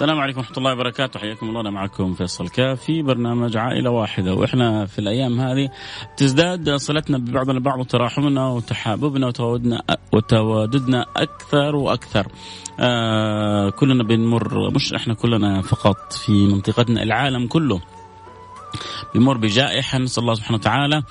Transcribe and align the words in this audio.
السلام 0.00 0.20
عليكم 0.20 0.38
ورحمة 0.38 0.56
الله 0.58 0.72
وبركاته. 0.72 1.20
حياكم 1.20 1.48
الله. 1.48 1.60
أنا 1.60 1.70
معكم 1.70 2.14
فيصل 2.14 2.48
كاف 2.48 2.80
في 2.80 3.02
برنامج 3.02 3.56
عائلة 3.56 3.90
واحدة. 3.90 4.34
وإحنا 4.34 4.86
في 4.86 4.98
الأيام 4.98 5.40
هذه 5.40 5.68
تزداد 6.16 6.70
صلتنا 6.70 7.18
ببعضنا 7.18 7.52
البعض 7.52 7.78
وتراحمنا 7.78 8.48
وتحاببنا 8.48 9.26
وتواددنا 9.26 9.82
وتواددنا 10.12 11.06
أكثر 11.16 11.76
وأكثر. 11.76 12.26
آه 12.80 13.70
كلنا 13.70 14.04
بنمر 14.04 14.70
مش 14.74 14.94
إحنا 14.94 15.14
كلنا 15.14 15.62
فقط 15.62 16.12
في 16.12 16.32
منطقتنا 16.32 17.02
العالم 17.02 17.46
كله. 17.46 17.80
بمر 19.14 19.36
بجائحة. 19.36 19.98
نسأل 19.98 20.22
الله 20.22 20.34
سبحانه 20.34 20.58
وتعالى 20.58 21.02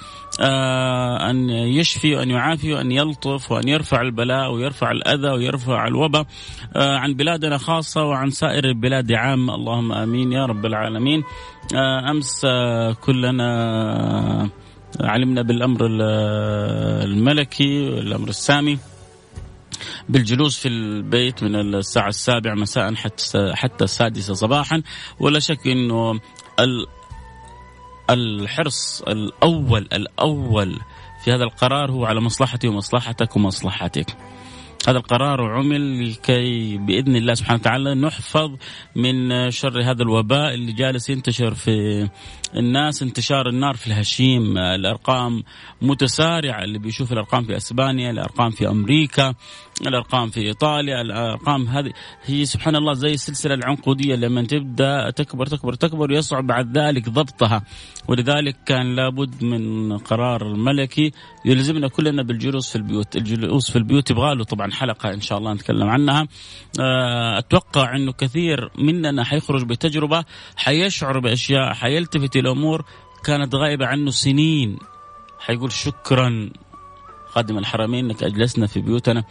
آه 0.41 1.29
أن 1.29 1.49
يشفي 1.49 2.15
وأن 2.15 2.29
يعافي 2.29 2.73
وأن 2.73 2.91
يلطف 2.91 3.51
وأن 3.51 3.67
يرفع 3.67 4.01
البلاء 4.01 4.51
ويرفع 4.51 4.91
الأذى 4.91 5.29
ويرفع 5.29 5.87
الوباء 5.87 6.25
آه 6.75 6.97
عن 6.97 7.13
بلادنا 7.13 7.57
خاصة 7.57 8.03
وعن 8.03 8.29
سائر 8.29 8.65
البلاد 8.65 9.11
عامة 9.11 9.55
اللهم 9.55 9.91
آمين 9.91 10.31
يا 10.31 10.45
رب 10.45 10.65
العالمين. 10.65 11.23
آه 11.75 12.11
أمس 12.11 12.41
آه 12.45 12.93
كلنا 12.93 14.49
علمنا 15.01 15.41
بالأمر 15.41 15.87
الملكي 17.03 17.89
والأمر 17.89 18.29
السامي 18.29 18.79
بالجلوس 20.09 20.59
في 20.59 20.67
البيت 20.67 21.43
من 21.43 21.55
الساعة 21.55 22.09
السابعة 22.09 22.53
مساء 22.53 22.95
حتى 22.95 23.51
حتى 23.53 23.83
السادسة 23.83 24.33
صباحا. 24.33 24.81
ولا 25.19 25.39
شك 25.39 25.67
إنه 25.67 26.19
الحرص 28.09 29.01
الأول 29.01 29.87
الأول 29.93 30.79
في 31.23 31.31
هذا 31.31 31.43
القرار 31.43 31.91
هو 31.91 32.05
على 32.05 32.21
مصلحتي 32.21 32.67
ومصلحتك 32.67 33.35
ومصلحتك. 33.35 34.15
هذا 34.87 34.97
القرار 34.97 35.41
عمل 35.41 36.09
لكي 36.11 36.77
بإذن 36.77 37.15
الله 37.15 37.33
سبحانه 37.33 37.59
وتعالى 37.59 37.95
نحفظ 37.95 38.51
من 38.95 39.51
شر 39.51 39.81
هذا 39.81 40.03
الوباء 40.03 40.53
اللي 40.53 40.71
جالس 40.71 41.09
ينتشر 41.09 41.53
في 41.53 42.07
الناس 42.57 43.03
انتشار 43.03 43.49
النار 43.49 43.75
في 43.75 43.87
الهشيم 43.87 44.57
الأرقام 44.57 45.43
متسارعة 45.81 46.63
اللي 46.63 46.79
بيشوف 46.79 47.11
الأرقام 47.11 47.43
في 47.43 47.57
أسبانيا 47.57 48.11
الأرقام 48.11 48.49
في 48.49 48.67
أمريكا 48.67 49.33
الأرقام 49.87 50.29
في 50.29 50.39
إيطاليا 50.41 51.01
الأرقام 51.01 51.67
هذه. 51.67 51.91
هي 52.25 52.45
سبحان 52.45 52.75
الله 52.75 52.93
زي 52.93 53.13
السلسلة 53.13 53.53
العنقودية 53.53 54.15
لما 54.15 54.43
تبدأ 54.43 55.09
تكبر 55.09 55.45
تكبر 55.45 55.73
تكبر 55.73 56.11
يصعب 56.11 56.47
بعد 56.47 56.77
ذلك 56.77 57.09
ضبطها. 57.09 57.63
ولذلك 58.07 58.55
كان 58.65 58.95
لابد 58.95 59.43
من 59.43 59.97
قرار 59.97 60.53
ملكي 60.53 61.11
يلزمنا 61.45 61.87
كلنا 61.87 62.23
بالجلوس 62.23 62.69
في 62.69 62.75
البيوت 62.75 63.15
الجلوس 63.15 63.71
في 63.71 63.75
البيوت. 63.75 64.11
يبغى 64.11 64.35
له 64.35 64.43
طبعا 64.43 64.71
حلقة 64.71 65.13
إن 65.13 65.21
شاء 65.21 65.37
الله 65.37 65.53
نتكلم 65.53 65.87
عنها. 65.89 66.27
أتوقع 67.37 67.95
إنه 67.95 68.11
كثير 68.11 68.69
مننا 68.77 69.23
حيخرج 69.23 69.65
بتجربة 69.65 70.23
حيشعر 70.55 71.19
بأشياء 71.19 71.73
حيلتفت 71.73 72.37
إلى 72.39 72.51
امور 72.51 72.85
كانت 73.23 73.55
غائبة 73.55 73.85
عنه 73.85 74.11
سنين. 74.11 74.77
حيقول 75.39 75.71
شكرا 75.71 76.49
خادم 77.27 77.57
الحرمين 77.57 78.05
إنك 78.05 78.23
أجلسنا 78.23 78.67
في 78.67 78.81
بيوتنا. 78.81 79.23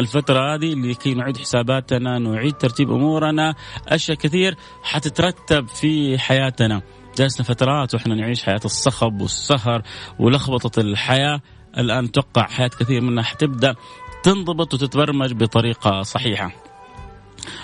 الفترة 0.00 0.54
هذه 0.54 0.74
لكي 0.74 1.14
نعيد 1.14 1.36
حساباتنا 1.36 2.18
نعيد 2.18 2.54
ترتيب 2.54 2.90
أمورنا 2.90 3.54
أشياء 3.88 4.18
كثير 4.18 4.56
حتترتب 4.82 5.68
في 5.68 6.18
حياتنا. 6.18 6.82
جلسنا 7.18 7.46
فترات 7.46 7.94
وإحنا 7.94 8.14
نعيش 8.14 8.42
حياة 8.42 8.60
الصخب 8.64 9.20
والسهر 9.20 9.82
ولخبطة 10.18 10.80
الحياة. 10.80 11.40
الآن 11.78 12.12
توقع 12.12 12.46
حياة 12.46 12.68
كثير 12.68 13.00
منها 13.00 13.22
حتبدأ 13.24 13.74
تنضبط 14.22 14.74
وتتبرمج 14.74 15.32
بطريقة 15.32 16.02
صحيحة. 16.02 16.71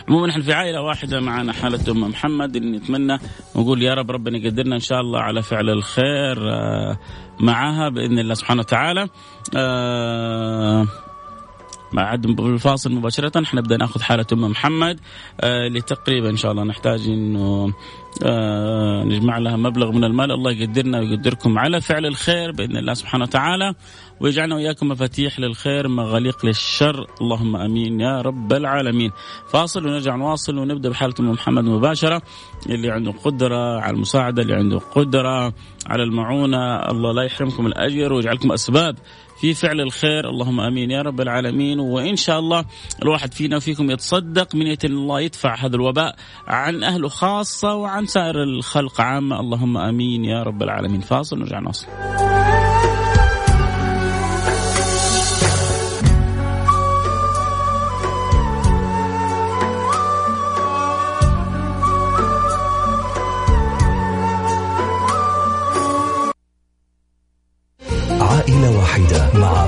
عموما 0.08 0.26
نحن 0.26 0.40
في 0.42 0.52
عائلة 0.52 0.80
واحدة 0.82 1.20
معنا 1.20 1.52
حالة 1.52 1.92
أم 1.92 2.00
محمد 2.00 2.56
اللي 2.56 2.78
نتمنى 2.78 3.18
ونقول 3.54 3.82
يا 3.82 3.94
رب 3.94 4.10
ربنا 4.10 4.38
يقدرنا 4.38 4.74
إن 4.74 4.80
شاء 4.80 5.00
الله 5.00 5.20
على 5.20 5.42
فعل 5.42 5.70
الخير 5.70 6.38
معها 7.40 7.88
بإذن 7.88 8.18
الله 8.18 8.34
سبحانه 8.34 8.60
وتعالى. 8.60 9.08
بعد 11.92 12.40
الفاصل 12.40 12.92
مباشرة. 12.92 13.44
حنبدا 13.44 13.76
ناخذ 13.76 14.00
حالة 14.00 14.26
أم 14.32 14.40
محمد 14.40 15.00
اللي 15.44 15.80
تقريبا 15.80 16.30
إن 16.30 16.36
شاء 16.36 16.52
الله 16.52 16.64
نحتاج 16.64 17.08
إنه 17.08 17.72
آه 18.22 19.04
نجمع 19.04 19.38
لها 19.38 19.56
مبلغ 19.56 19.92
من 19.92 20.04
المال. 20.04 20.32
الله 20.32 20.52
يقدرنا 20.52 21.00
ويقدركم 21.00 21.58
على 21.58 21.80
فعل 21.80 22.06
الخير 22.06 22.52
بإذن 22.52 22.76
الله 22.76 22.94
سبحانه 22.94 23.24
وتعالى. 23.24 23.74
ويجعلنا 24.20 24.54
وإياكم 24.54 24.88
مفاتيح 24.88 25.40
للخير 25.40 25.88
مغاليق 25.88 26.46
للشر. 26.46 27.06
اللهم 27.20 27.56
آمين 27.56 28.00
يا 28.00 28.20
رب 28.20 28.52
العالمين. 28.52 29.10
فاصل 29.52 29.86
ونرجع 29.86 30.16
نواصل 30.16 30.58
ونبدأ 30.58 30.88
بحالة 30.88 31.14
أم 31.20 31.30
محمد 31.30 31.64
مباشرة. 31.64 32.22
اللي 32.66 32.90
عنده 32.90 33.12
قدرة 33.12 33.80
على 33.80 33.96
المساعدة 33.96 34.42
اللي 34.42 34.54
عنده 34.54 34.78
قدرة 34.78 35.54
على 35.86 36.02
المعونة 36.02 36.90
الله 36.90 37.12
لا 37.12 37.22
يحرمكم 37.22 37.66
الأجر 37.66 38.12
ويجعلكم 38.12 38.52
أسباب 38.52 38.96
في 39.40 39.54
فعل 39.54 39.80
الخير. 39.80 40.28
اللهم 40.28 40.60
آمين 40.60 40.90
يا 40.90 41.02
رب 41.02 41.20
العالمين. 41.20 41.80
وإن 41.80 42.16
شاء 42.16 42.38
الله 42.38 42.64
الواحد 43.02 43.34
فينا 43.34 43.56
وفيكم 43.56 43.90
يتصدق 43.90 44.54
من 44.54 44.66
يتن 44.66 44.92
الله 44.92 45.20
يدفع 45.20 45.54
هذا 45.54 45.76
الوباء 45.76 46.16
عن 46.46 46.82
أهله 46.82 47.08
خاصة 47.08 47.74
وعن 47.74 48.06
سائر 48.06 48.42
الخلق 48.42 49.00
عامة. 49.00 49.40
اللهم 49.40 49.78
آمين 49.78 50.24
يا 50.24 50.42
رب 50.42 50.62
العالمين. 50.62 51.00
فاصل 51.00 51.36
ونرجع 51.36 51.58
نواصل. 51.58 52.27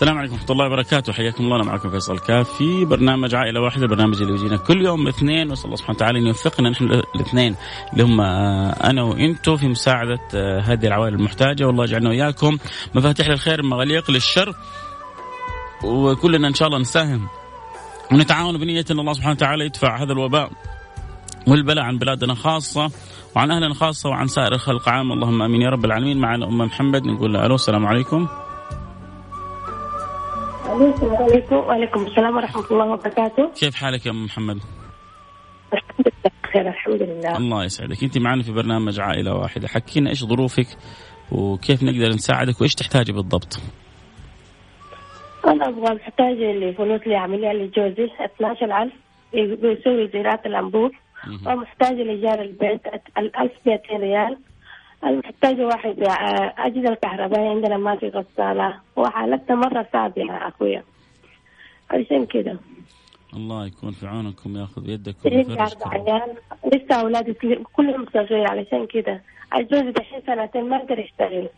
السلام 0.00 0.18
عليكم 0.18 0.34
ورحمة 0.34 0.50
الله 0.50 0.66
وبركاته. 0.66 1.12
حياكم 1.12 1.44
الله. 1.44 1.56
أنا 1.56 1.64
معكم 1.64 1.90
فيصل 1.90 2.18
كاف 2.18 2.52
في 2.52 2.84
برنامج 2.84 3.34
عائلة 3.34 3.60
واحدة 3.60 3.86
برنامج 3.86 4.22
اللي 4.22 4.34
يجينا 4.34 4.56
كل 4.56 4.84
يوم 4.84 5.08
اثنين. 5.08 5.50
ونسأل 5.50 5.64
الله 5.64 5.76
سبحانه 5.76 5.96
وتعالى 5.96 6.18
أن 6.18 6.26
يوفقنا 6.26 6.70
نحن 6.70 6.84
الاثنين. 7.14 7.56
اللي 7.92 8.04
هم 8.04 8.20
أنا 8.20 9.02
وأنتم 9.02 9.56
في 9.56 9.68
مساعدة 9.68 10.18
هذه 10.60 10.86
العوائل 10.86 11.14
المحتاجة. 11.14 11.64
والله 11.64 11.84
يجعلنا 11.84 12.08
وإياكم 12.08 12.58
مفاتيح 12.94 13.28
للخير 13.28 13.62
مغاليق 13.62 14.10
للشر. 14.10 14.54
وكلنا 15.84 16.48
إن 16.48 16.54
شاء 16.54 16.68
الله 16.68 16.78
نساهم 16.78 17.28
ونتعاون 18.12 18.58
بنية 18.58 18.84
أن 18.90 19.00
الله 19.00 19.12
سبحانه 19.12 19.34
وتعالى 19.34 19.64
يدفع 19.64 20.02
هذا 20.02 20.12
الوباء 20.12 20.50
والبلاء 21.46 21.84
عن 21.84 21.98
بلادنا 21.98 22.34
خاصة 22.34 22.90
وعن 23.36 23.50
أهلنا 23.50 23.74
خاصة 23.74 24.08
وعن 24.08 24.26
سائر 24.26 24.52
الخلق 24.52 24.88
عام. 24.88 25.12
اللهم 25.12 25.42
آمين 25.42 25.62
يا 25.62 25.70
رب 25.70 25.84
العالمين. 25.84 26.18
معنا 26.18 26.46
أم 26.46 26.58
محمد 26.58 27.06
نقول 27.06 27.32
له 27.32 27.46
ألو 27.46 27.54
السلام 27.54 27.86
عليكم. 27.86 28.28
السلام 30.80 31.16
عليكم 31.16 31.56
وعليكم 31.56 32.06
السلام 32.06 32.36
ورحمة 32.36 32.64
الله 32.70 32.92
وبركاته. 32.92 33.50
كيف 33.60 33.74
حالك 33.74 34.06
يا 34.06 34.10
أم 34.10 34.24
محمد؟ 34.24 34.56
الحمد 35.72 36.06
لله 36.06 36.32
بخير 36.44 36.68
الحمد 36.68 37.02
لله. 37.02 37.36
الله 37.36 37.64
يسعدك. 37.64 38.02
أنت 38.02 38.18
معنا 38.18 38.42
في 38.42 38.52
برنامج 38.52 39.00
عائلة 39.00 39.34
واحدة. 39.34 39.68
حكينا 39.68 40.10
إيش 40.10 40.24
ظروفك 40.24 40.66
وكيف 41.32 41.82
نقدر 41.82 42.08
نساعدك 42.08 42.60
وإيش 42.60 42.74
تحتاجي 42.74 43.12
بالضبط. 43.12 43.60
أنا 45.46 45.68
أبغى 45.68 45.94
محتاج 45.94 46.36
لفلوس 46.36 47.00
لعملية 47.06 47.52
لجوزي 47.52 48.08
12000 48.24 48.92
بيسوي 49.32 50.08
زراعة 50.12 50.40
الأنبوب. 50.46 50.90
ومحتاج 51.46 51.94
لإيجار 51.94 52.42
البيت 52.42 52.80
1200 53.18 53.96
ريال. 53.96 54.36
محتاجة 55.04 55.66
واحد 55.66 56.00
آه، 56.02 56.54
أجهزة 56.58 56.88
الكهربائية 56.92 57.48
عندنا 57.50 57.76
ما 57.76 57.96
في 57.96 58.08
غسالة. 58.08 58.80
وحالتنا 58.96 59.56
مرة 59.56 59.86
صعبة 59.92 60.22
يا 60.22 60.48
أخويا. 60.48 60.82
عشان 61.90 62.26
كده. 62.26 62.58
الله 63.36 63.66
يكون 63.66 63.90
في 63.90 64.06
عونكم 64.06 64.56
ياخذ 64.56 64.82
بيدكم 64.86 65.28
أربع 65.28 65.64
كربكم. 65.68 65.90
عيال. 65.90 66.36
لسه 66.74 67.00
أولادي 67.00 67.32
كل- 67.32 67.64
كلهم 67.72 68.06
صغير 68.14 68.50
علشان 68.50 68.86
كده. 68.86 69.22
الجوز 69.54 69.80
دحين 69.94 70.20
سنتين 70.26 70.68
ما 70.68 70.76
يقدر 70.76 70.98
يشتغل. 70.98 71.48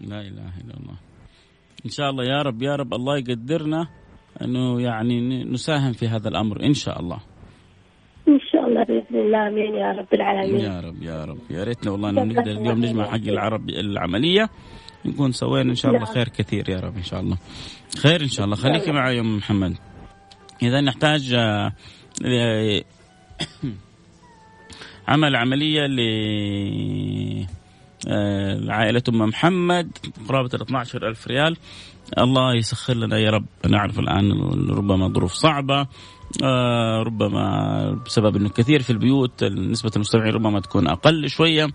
لا 0.00 0.20
إله 0.20 0.52
إلا 0.64 0.74
الله. 0.80 0.96
إن 1.84 1.90
شاء 1.90 2.10
الله 2.10 2.24
يا 2.24 2.42
رب 2.42 2.62
يا 2.62 2.76
رب 2.76 2.94
الله 2.94 3.18
يقدرنا 3.18 3.86
إنه 4.42 4.80
يعني 4.82 5.44
نساهم 5.44 5.92
في 5.92 6.08
هذا 6.08 6.28
الأمر 6.28 6.62
إن 6.62 6.74
شاء 6.74 7.00
الله. 7.00 7.18
إن 8.28 8.40
شاء 8.52 8.68
الله 8.68 8.84
بإذن 8.84 9.16
الله. 9.20 9.48
آمين 9.48 9.74
يا 9.74 9.92
رب 9.92 10.14
العالمين. 10.14 10.60
يا 10.60 10.80
رب 10.80 11.02
يا 11.02 11.24
رب. 11.24 11.38
يا 11.50 11.64
ريتنا 11.64 11.90
والله 11.92 12.10
إنه 12.10 12.24
نقدر 12.24 12.50
اليوم 12.50 12.78
نجمع 12.78 13.04
حق 13.04 13.14
العرب 13.14 13.68
العملية. 13.68 14.48
نكون 15.04 15.32
سوينا 15.32 15.70
إن 15.70 15.74
شاء 15.74 15.94
الله 15.94 16.04
خير 16.04 16.28
كثير 16.28 16.70
يا 16.70 16.80
رب 16.80 16.96
إن 16.96 17.02
شاء 17.02 17.20
الله. 17.20 17.36
خير 17.98 18.20
إن 18.22 18.28
شاء 18.28 18.44
الله. 18.44 18.56
خليكي 18.56 18.92
معي 18.92 19.16
يا 19.16 19.20
أم 19.20 19.36
محمد. 19.36 19.76
إذا 20.62 20.80
نحتاج 20.80 21.34
آه، 21.34 21.72
عمل 25.08 25.36
عملية 25.36 25.86
ل 25.86 26.00
آه، 28.08 28.72
عائلة 28.72 29.02
أم 29.08 29.18
محمد. 29.18 29.90
قرابة 30.28 30.50
ال 30.54 30.62
12 30.62 31.08
ألف 31.08 31.28
ريال. 31.28 31.56
الله 32.18 32.54
يسخر 32.54 32.94
لنا 32.94 33.18
يا 33.18 33.30
رب. 33.30 33.46
نعرف 33.68 33.98
الآن 33.98 34.32
ربما 34.70 35.08
ظروف 35.08 35.32
صعبة 35.32 35.86
آه، 36.42 37.02
ربما 37.02 38.02
بسبب 38.06 38.36
أنه 38.36 38.48
كثير 38.48 38.82
في 38.82 38.90
البيوت 38.90 39.44
نسبة 39.44 39.90
المستمعين 39.96 40.34
ربما 40.34 40.60
تكون 40.60 40.88
أقل 40.88 41.28
شوية 41.28 41.66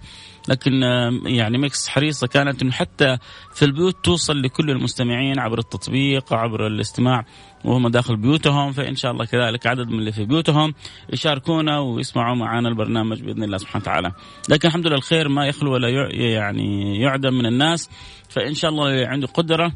لكن 0.50 0.84
آه، 0.84 1.12
يعني 1.26 1.58
ميكس 1.58 1.88
حريصة 1.88 2.28
كانت 2.28 2.62
أنه 2.62 2.72
حتى 2.72 3.18
في 3.54 3.66
البيوت 3.66 3.96
توصل 4.06 4.42
لكل 4.42 4.70
المستمعين 4.70 5.40
عبر 5.40 5.60
التطبيق 5.60 6.34
عبر 6.34 6.68
الاستماع 6.68 7.26
وهم 7.66 7.88
داخل 7.88 8.16
بيوتهم 8.18 8.72
فإن 8.72 8.96
شاء 8.96 9.12
الله 9.12 9.26
كذلك 9.26 9.68
عدد 9.68 9.88
من 9.88 10.00
اللي 10.00 10.12
في 10.12 10.26
بيوتهم 10.26 10.74
يشاركونا 11.14 11.80
ويسمعوا 11.80 12.36
معنا 12.36 12.70
البرنامج 12.70 13.22
بإذن 13.22 13.44
الله 13.44 13.58
سبحانه 13.58 13.84
وتعالى. 13.84 14.12
لكن 14.50 14.68
الحمد 14.68 14.88
لله 14.88 14.96
الخير 14.98 15.30
ما 15.30 15.46
يخلو 15.48 15.74
ولا 15.74 15.90
يع- 15.90 16.10
يعني 16.12 17.00
يعدم 17.00 17.34
من 17.34 17.46
الناس 17.46 17.90
فإن 18.30 18.54
شاء 18.54 18.72
الله 18.72 18.90
اللي 18.90 19.06
عنده 19.06 19.28
قدرة 19.28 19.72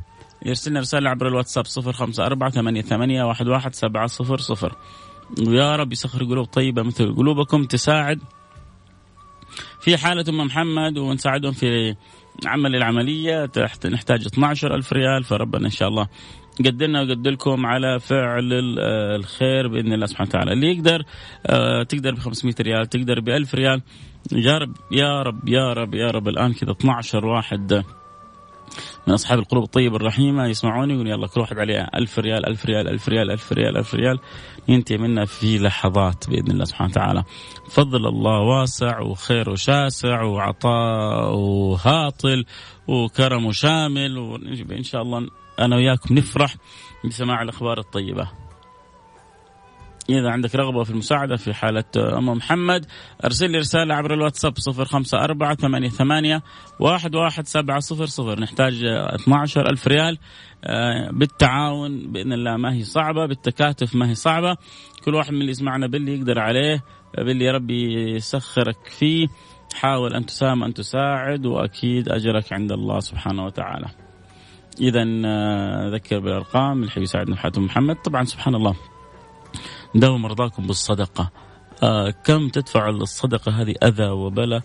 يرسل 0.46 0.72
لنا 0.72 0.80
رسالة 0.80 1.10
عبر 1.10 1.28
الواتساب 1.28 1.66
صفر 1.66 1.92
خمسة 1.94 2.26
أربعة 2.26 2.50
ثمانية 2.50 2.82
ثمانية 2.82 3.24
واحد 3.24 3.48
واحد 3.48 3.76
سبعة 3.76 4.08
صفر 4.08 4.38
صفر. 4.38 4.76
ويا 5.48 5.76
رب 5.76 5.92
يسخر 5.92 6.24
قلوب 6.24 6.46
طيبة 6.46 6.84
مثل 6.84 7.16
قلوبكم 7.16 7.64
تساعد 7.64 8.20
في 9.82 9.98
حالة 9.98 10.26
أم 10.30 10.38
محمد 10.38 10.98
ونساعدهم 10.98 11.52
في 11.52 11.96
عمل 12.46 12.76
العملية. 12.76 13.46
تحت 13.46 13.88
نحتاج 13.88 14.26
12 14.26 14.76
ألف 14.76 14.94
ريال. 14.94 15.24
فربنا 15.24 15.66
إن 15.66 15.72
شاء 15.72 15.88
الله 15.90 16.08
قدرنا 16.66 17.02
وقدلكم 17.02 17.66
على 17.66 18.00
فعل 18.00 18.54
ال- 18.54 18.80
الخير 19.20 19.68
بإذن 19.68 19.94
الله 19.94 20.06
سبحانه 20.06 20.30
وتعالى، 20.30 20.54
اللي 20.54 20.72
يقدر 20.72 21.04
آه، 21.46 21.84
تقدر 21.84 22.12
ب 22.16 22.20
500 22.20 22.56
ريال، 22.62 22.88
تقدر 22.90 23.20
ب 23.20 23.30
1000 23.30 23.56
ريال، 23.56 23.82
يا 24.32 24.58
رب 24.58 24.76
يا 24.92 25.22
رب 25.22 25.48
يا 25.50 25.74
رب 25.74 25.94
يا 25.94 26.12
رب. 26.12 26.28
الآن 26.28 26.54
كذا 26.54 26.72
12 26.72 27.26
واحد 27.26 27.84
من 29.08 29.14
أصحاب 29.14 29.40
القلوب 29.40 29.64
الطيبة 29.64 29.96
الرحيمة 29.96 30.46
يسمعوني 30.46 30.94
يقول 30.94 31.08
يلا 31.08 31.28
كل 31.28 31.42
واحد 31.42 31.60
عليه 31.60 31.88
1000 31.96 32.20
ريال 32.20 32.46
1000 32.46 32.66
ريال 32.66 32.88
1000 32.88 33.10
ريال 33.10 33.32
1000 33.32 33.54
ريال 33.54 33.78
1000 33.78 33.96
ريال 33.96 34.20
ينتهي 34.68 34.98
منا 34.98 35.26
في 35.26 35.58
لحظات 35.58 36.30
بإذن 36.30 36.52
الله 36.52 36.66
سبحانه 36.66 36.92
وتعالى. 36.92 37.24
فضل 37.70 38.08
الله 38.08 38.40
واسع 38.40 39.00
وخيره 39.00 39.56
شاسع 39.56 40.22
وعطاءه 40.22 41.80
هاطل 41.86 42.46
وكرمه 42.88 43.52
شامل 43.52 44.18
وإن 44.18 44.84
شاء 44.84 45.02
الله 45.02 45.28
أنا 45.60 45.76
وياكم 45.76 46.16
نفرح 46.16 46.56
بسماع 47.06 47.42
الأخبار 47.42 47.80
الطيبة. 47.80 48.47
إذا 50.10 50.30
عندك 50.30 50.56
رغبة 50.56 50.84
في 50.84 50.92
المساعدة 50.92 51.36
في 51.36 51.54
حالة 51.54 51.84
أم 51.98 52.30
محمد 52.30 52.86
أرسل 53.26 53.52
لي 53.52 53.58
رسالة 53.58 53.96
عبر 53.96 54.14
الواتساب 54.14 54.58
صفر 54.58 54.86
خمسة 54.86 55.18
أربعة 55.18 55.56
ثمانية 55.56 55.90
ثمانية 55.90 56.44
واحد 56.80 57.16
واحد 57.16 57.48
سبعة 57.48 57.80
صفر 57.80 58.06
صفر. 58.06 58.40
نحتاج 58.40 58.84
12 58.86 59.70
ألف 59.70 59.88
ريال. 59.88 60.18
آه، 60.64 61.12
بالتعاون 61.12 62.12
بإذن 62.12 62.34
الله 62.34 62.58
ما 62.58 62.74
هي 62.74 62.84
صعبة 62.84 63.26
بالتكاتف 63.26 63.96
ما 63.96 64.10
هي 64.10 64.16
صعبة. 64.16 64.58
كل 65.06 65.16
واحد 65.16 65.34
من 65.34 65.42
اللي 65.42 65.52
يسمعنا 65.52 65.88
باللي 65.88 66.18
يقدر 66.18 66.40
عليه 66.40 66.84
باللي 67.18 67.52
ربي 67.52 68.12
يسخرك 68.16 68.88
فيه 69.00 69.28
حاول 69.74 70.14
أن 70.14 70.26
تساهم 70.26 70.64
أن 70.64 70.74
تساعد 70.74 71.46
وأكيد 71.46 72.10
أجرك 72.10 72.54
عند 72.54 72.72
الله 72.72 73.00
سبحانه 73.00 73.46
وتعالى. 73.46 73.88
إذا 74.82 75.06
آه، 75.26 75.90
ذكر 75.90 76.20
بالأرقام 76.20 76.84
اللي 76.84 77.02
يساعدنا 77.02 77.36
في 77.36 77.42
حياة 77.42 77.52
محمد. 77.58 77.96
طبعا 77.96 78.24
سبحان 78.24 78.56
الله. 78.56 78.76
داوم 79.96 80.22
مرضاكم 80.22 80.68
بالصدقة. 80.68 81.32
آه 81.84 82.10
كم 82.26 82.50
تدفع 82.50 82.90
الصدقة 82.90 83.62
هذه 83.62 83.76
أذى 83.84 84.10
وبلاء 84.10 84.62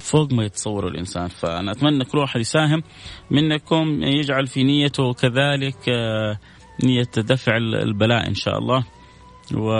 فوق 0.00 0.32
ما 0.32 0.44
يتصور 0.44 0.88
الإنسان؟ 0.88 1.28
فأنا 1.28 1.72
أتمنى 1.72 2.04
كل 2.04 2.18
واحد 2.18 2.40
يساهم 2.40 2.82
منكم 3.30 4.02
يجعل 4.02 4.46
في 4.46 4.64
نيته 4.64 5.12
كذلك 5.12 5.88
آه 5.88 6.38
نية 6.84 7.10
دفع 7.16 7.56
البلاء 7.56 8.28
إن 8.28 8.34
شاء 8.34 8.58
الله. 8.58 8.84
و 9.54 9.70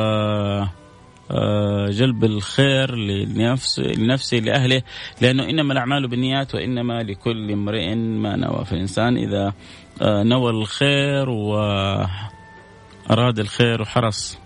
آه، 1.30 1.86
جلب 1.90 2.24
الخير 2.24 2.94
لنفسه 2.94 3.82
لنفسه 3.82 4.36
لأهله 4.36 4.82
لأنه 5.20 5.44
إنما 5.44 5.72
الأعمال 5.72 6.08
بالنيات 6.08 6.54
وإنما 6.54 7.02
لكل 7.02 7.52
امرئ 7.52 7.94
ما 7.94 8.36
نوى 8.36 8.64
فالإنسان 8.64 9.16
إذا 9.16 9.52
آه، 10.02 10.22
نوى 10.22 10.50
الخير 10.50 11.28
وأراد 11.28 12.08
الخير 13.38 13.82
وحرص 13.82 14.38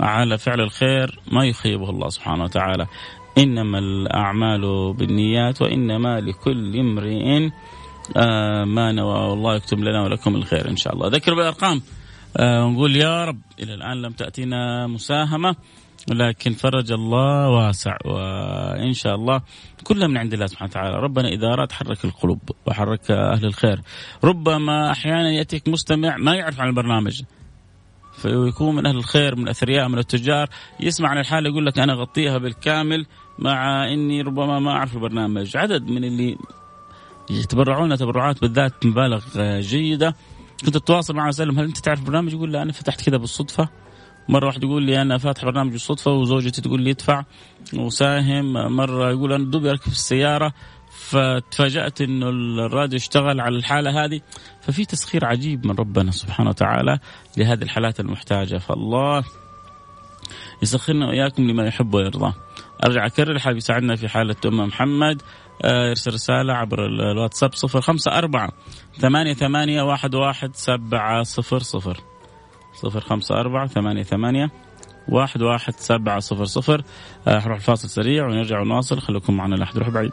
على 0.00 0.38
فعل 0.38 0.60
الخير 0.60 1.20
ما 1.32 1.46
يخيبه 1.46 1.90
الله 1.90 2.08
سبحانه 2.08 2.44
وتعالى. 2.44 2.86
إنما 3.38 3.78
الأعمال 3.78 4.92
بالنيات 4.92 5.62
وإنما 5.62 6.20
لكل 6.20 6.78
امرئ 6.78 7.50
آه 8.16 8.64
ما 8.64 8.92
نوى 8.92 9.28
والله 9.28 9.56
يكتب 9.56 9.78
لنا 9.78 10.02
ولكم 10.02 10.34
الخير 10.34 10.68
إن 10.68 10.76
شاء 10.76 10.94
الله. 10.94 11.08
ذكر 11.08 11.34
بالأرقام. 11.34 11.82
آه 12.36 12.64
ونقول 12.64 12.96
يا 12.96 13.24
رب 13.24 13.40
إلى 13.60 13.74
الآن 13.74 14.02
لم 14.02 14.12
تأتينا 14.12 14.86
مساهمة 14.86 15.56
لكن 16.10 16.52
فرج 16.52 16.92
الله 16.92 17.48
واسع 17.48 17.96
وإن 18.04 18.92
شاء 18.92 19.14
الله 19.14 19.40
كلها 19.84 20.08
من 20.08 20.16
عند 20.16 20.32
الله 20.32 20.46
سبحانه 20.46 20.70
وتعالى. 20.70 20.96
ربنا 20.96 21.28
إذا 21.28 21.46
أراد 21.46 21.72
حرك 21.72 22.04
القلوب 22.04 22.40
وحرك 22.66 23.10
أهل 23.10 23.44
الخير. 23.44 23.80
ربما 24.24 24.90
أحيانا 24.90 25.30
يأتيك 25.30 25.68
مستمع 25.68 26.16
ما 26.16 26.34
يعرف 26.34 26.60
عن 26.60 26.68
البرنامج. 26.68 27.22
فيكون 28.18 28.74
من 28.74 28.86
أهل 28.86 28.96
الخير 28.96 29.36
من 29.36 29.42
الاثرياء 29.42 29.88
من 29.88 29.98
التجار. 29.98 30.48
يسمع 30.80 31.08
عن 31.08 31.18
الحاله 31.18 31.48
يقول 31.48 31.66
لك 31.66 31.78
أنا 31.78 31.92
أغطيها 31.92 32.38
بالكامل 32.38 33.06
مع 33.38 33.84
إني 33.92 34.22
ربما 34.22 34.58
ما 34.58 34.70
أعرف 34.70 34.94
البرنامج 34.94 35.56
عدد 35.56 35.90
من 35.90 36.04
اللي 36.04 36.36
يتبرعون 37.30 37.96
تبرعات 37.96 38.40
بالذات 38.40 38.86
مبالغ 38.86 39.24
جيدة. 39.60 40.14
كنت 40.64 40.76
أتواصل 40.76 41.14
معه 41.14 41.28
اسالهم 41.28 41.58
هل 41.58 41.64
أنت 41.64 41.78
تعرف 41.78 42.00
البرنامج؟ 42.00 42.32
يقول 42.32 42.52
لا 42.52 42.62
أنا 42.62 42.72
فتحت 42.72 43.00
كذا 43.06 43.16
بالصدفة. 43.16 43.68
مرة 44.28 44.46
واحد 44.46 44.64
يقول 44.64 44.82
لي 44.82 45.02
أنا 45.02 45.18
فاتح 45.18 45.44
برنامج 45.44 45.72
بالصدفة 45.72 46.12
وزوجتي 46.12 46.60
تقول 46.62 46.82
لي 46.82 46.90
ادفع. 46.90 47.24
وساهم 47.74 48.52
مرة 48.76 49.10
يقول 49.10 49.32
أنا 49.32 49.44
دوبي 49.44 49.70
أركب 49.70 49.92
السيارة. 49.92 50.52
فتفاجأت 51.08 52.00
إنه 52.00 52.28
الراديو 52.66 52.96
اشتغل 52.96 53.40
على 53.40 53.56
الحالة 53.56 54.04
هذه 54.04 54.20
ففي 54.60 54.84
تسخير 54.84 55.24
عجيب 55.24 55.66
من 55.66 55.74
ربنا 55.74 56.10
سبحانه 56.10 56.50
وتعالى 56.50 56.98
لهذه 57.36 57.62
الحالات 57.62 58.00
المحتاجة. 58.00 58.58
فالله 58.58 59.24
يسخرنا 60.62 61.06
وإياكم 61.06 61.50
لما 61.50 61.66
يحب 61.66 61.94
ويرضى. 61.94 62.32
أرجع 62.84 63.06
أكرر 63.06 63.38
حابب 63.38 63.56
يساعدنا 63.56 63.96
في 63.96 64.08
حالة 64.08 64.36
أم 64.46 64.66
محمد 64.66 65.22
يرسل 65.64 66.14
رسالة 66.14 66.52
عبر 66.52 66.86
الواتساب 66.86 67.54
صفر 67.54 67.80
خمسة 67.80 68.18
أربعة 68.18 68.52
ثمانية 68.98 69.34
ثمانية 69.34 69.82
واحد 69.82 70.14
واحد 70.14 70.56
سبعة 70.56 71.22
صفر 71.22 71.58
صفر. 71.58 72.00
صفر 72.82 73.00
خمسة 73.00 73.34
أربعة 73.34 73.66
ثمانية 73.66 74.02
ثمانية 74.02 74.50
واحد 75.08 75.42
واحد 75.42 75.74
سبعة 75.76 76.18
صفر 76.18 76.44
صفر. 76.44 76.82
حروح 77.26 77.56
الفاصل 77.56 77.88
سريع 77.88 78.26
ونرجع 78.26 78.60
ونواصل. 78.60 79.00
خليكم 79.00 79.36
معنا 79.36 79.54
لا 79.54 79.62
أحد 79.62 79.76
يروح 79.76 79.88
بعيد 79.88 80.12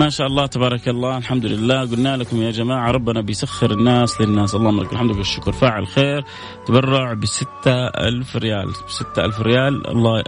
ما 0.00 0.08
شاء 0.08 0.26
الله 0.26 0.46
تبارك 0.46 0.88
الله 0.88 1.18
الحمد 1.18 1.46
لله 1.46 1.80
قلنا 1.80 2.16
لكم 2.16 2.42
يا 2.42 2.50
جماعة 2.50 2.90
ربنا 2.90 3.20
بيسخر 3.20 3.70
الناس 3.70 4.20
للناس. 4.20 4.54
اللهم 4.54 4.80
لك 4.80 4.92
الحمد 4.92 5.16
والشكر 5.16 5.52
فاعل 5.52 5.86
خير 5.86 6.24
تبرع 6.66 7.14
بستة 7.14 7.86
ألف 7.86 8.36
ريال. 8.36 8.72
بستة 8.88 9.24
ألف 9.24 9.40
ريال. 9.40 9.86
الله 9.86 10.24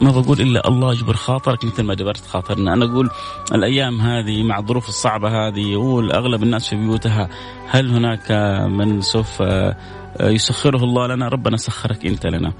ما 0.00 0.10
بقول 0.10 0.40
إلا 0.40 0.68
الله 0.68 0.92
يجبر 0.92 1.14
خاطرك 1.14 1.64
مثل 1.64 1.82
ما 1.82 1.94
جبرت 1.94 2.26
خاطرنا، 2.26 2.72
أنا 2.72 2.84
أقول 2.84 3.10
الأيام 3.52 4.00
هذه 4.00 4.42
مع 4.42 4.58
الظروف 4.58 4.88
الصعبة 4.88 5.28
هذه 5.28 5.72
يقول 5.72 6.12
اغلب 6.12 6.42
الناس 6.42 6.68
في 6.68 6.76
بيوتها 6.76 7.28
هل 7.68 7.90
هناك 7.90 8.32
من 8.70 9.00
سوف 9.00 9.42
يسخره 10.20 10.84
الله 10.84 11.06
لنا. 11.06 11.28
ربنا 11.28 11.56
سخرك 11.56 12.06
أنت 12.06 12.26
لنا. 12.26 12.52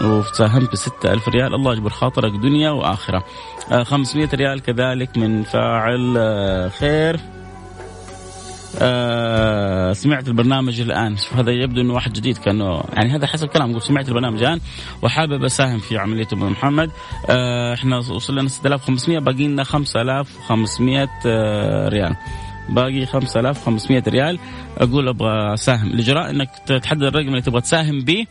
وساهمت 0.00 0.72
بستة 0.72 1.12
ألف 1.12 1.28
ريال. 1.28 1.54
الله 1.54 1.72
يجبر 1.72 1.90
خاطرك 1.90 2.32
دنيا 2.32 2.70
وآخرة. 2.70 3.24
500 3.82 4.28
ريال 4.34 4.62
كذلك 4.62 5.18
من 5.18 5.42
فاعل 5.42 6.18
خير. 6.80 7.20
آه 8.78 9.92
سمعت 9.92 10.28
البرنامج 10.28 10.80
الآن. 10.80 11.16
هذا 11.34 11.50
يبدو 11.50 11.80
إنه 11.80 11.94
واحد 11.94 12.12
جديد 12.12 12.38
كأنه 12.38 12.82
يعني 12.92 13.16
هذا 13.16 13.26
حسب 13.26 13.48
كلام 13.48 13.70
يقول 13.70 13.82
سمعت 13.82 14.08
البرنامج 14.08 14.42
الآن 14.42 14.60
وحابب 15.02 15.44
أساهم 15.44 15.78
في 15.78 15.98
عمليه 15.98 16.26
أبو 16.32 16.48
محمد. 16.48 16.90
آه 17.30 17.74
إحنا 17.74 17.96
وصلنا 17.96 18.48
6500 18.48 19.18
باقي 19.18 19.48
لنا 19.48 19.64
5500 19.64 21.08
آه 21.26 21.88
ريال. 21.88 22.16
باقي 22.68 23.06
5500 23.06 24.02
ريال. 24.08 24.38
أقول 24.78 25.08
أبغى 25.08 25.54
اساهم 25.54 25.86
الاجراء 25.86 26.30
إنك 26.30 26.50
تحدد 26.82 27.02
الرقم 27.02 27.28
اللي 27.28 27.42
تبغى 27.42 27.60
تساهم 27.60 28.00
به 28.00 28.26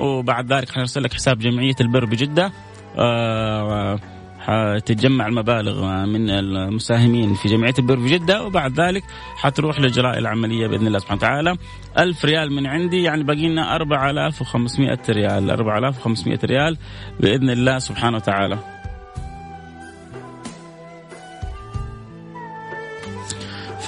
وبعد 0.00 0.52
ذلك 0.52 0.70
حنرسل 0.70 1.02
لك 1.02 1.12
حساب 1.12 1.38
جمعية 1.38 1.76
البر 1.80 2.04
بجدة. 2.04 2.52
آه 2.98 3.98
حتتجمع 4.40 5.26
المبالغ 5.26 6.04
من 6.06 6.30
المساهمين 6.30 7.34
في 7.34 7.48
جمعية 7.48 7.74
البر 7.78 8.06
جدة 8.06 8.44
وبعد 8.44 8.80
ذلك 8.80 9.02
حتروح 9.36 9.80
لإجراء 9.80 10.18
العملية 10.18 10.66
بإذن 10.66 10.86
الله 10.86 10.98
سبحانه 10.98 11.18
وتعالى. 11.18 11.56
ألف 11.98 12.24
ريال 12.24 12.52
من 12.52 12.66
عندي 12.66 13.02
يعني 13.02 13.22
باقي 13.22 13.48
لنا 13.48 13.76
4500 13.76 14.98
ريال. 15.08 15.50
4500 15.50 16.38
ريال 16.44 16.76
بإذن 17.20 17.50
الله 17.50 17.78
سبحانه 17.78 18.16
وتعالى. 18.16 18.58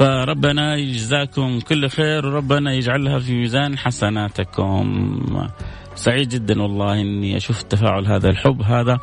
فربنا 0.00 0.76
يجزاكم 0.76 1.60
كل 1.60 1.88
خير 1.88 2.26
وربنا 2.26 2.72
يجعلها 2.72 3.18
في 3.18 3.32
ميزان 3.32 3.78
حسناتكم. 3.78 5.48
سعيد 5.94 6.28
جدا 6.28 6.62
والله 6.62 7.00
إني 7.00 7.36
أشوف 7.36 7.60
التفاعل 7.60 8.06
هذا 8.06 8.28
الحب 8.28 8.62
هذا. 8.62 8.98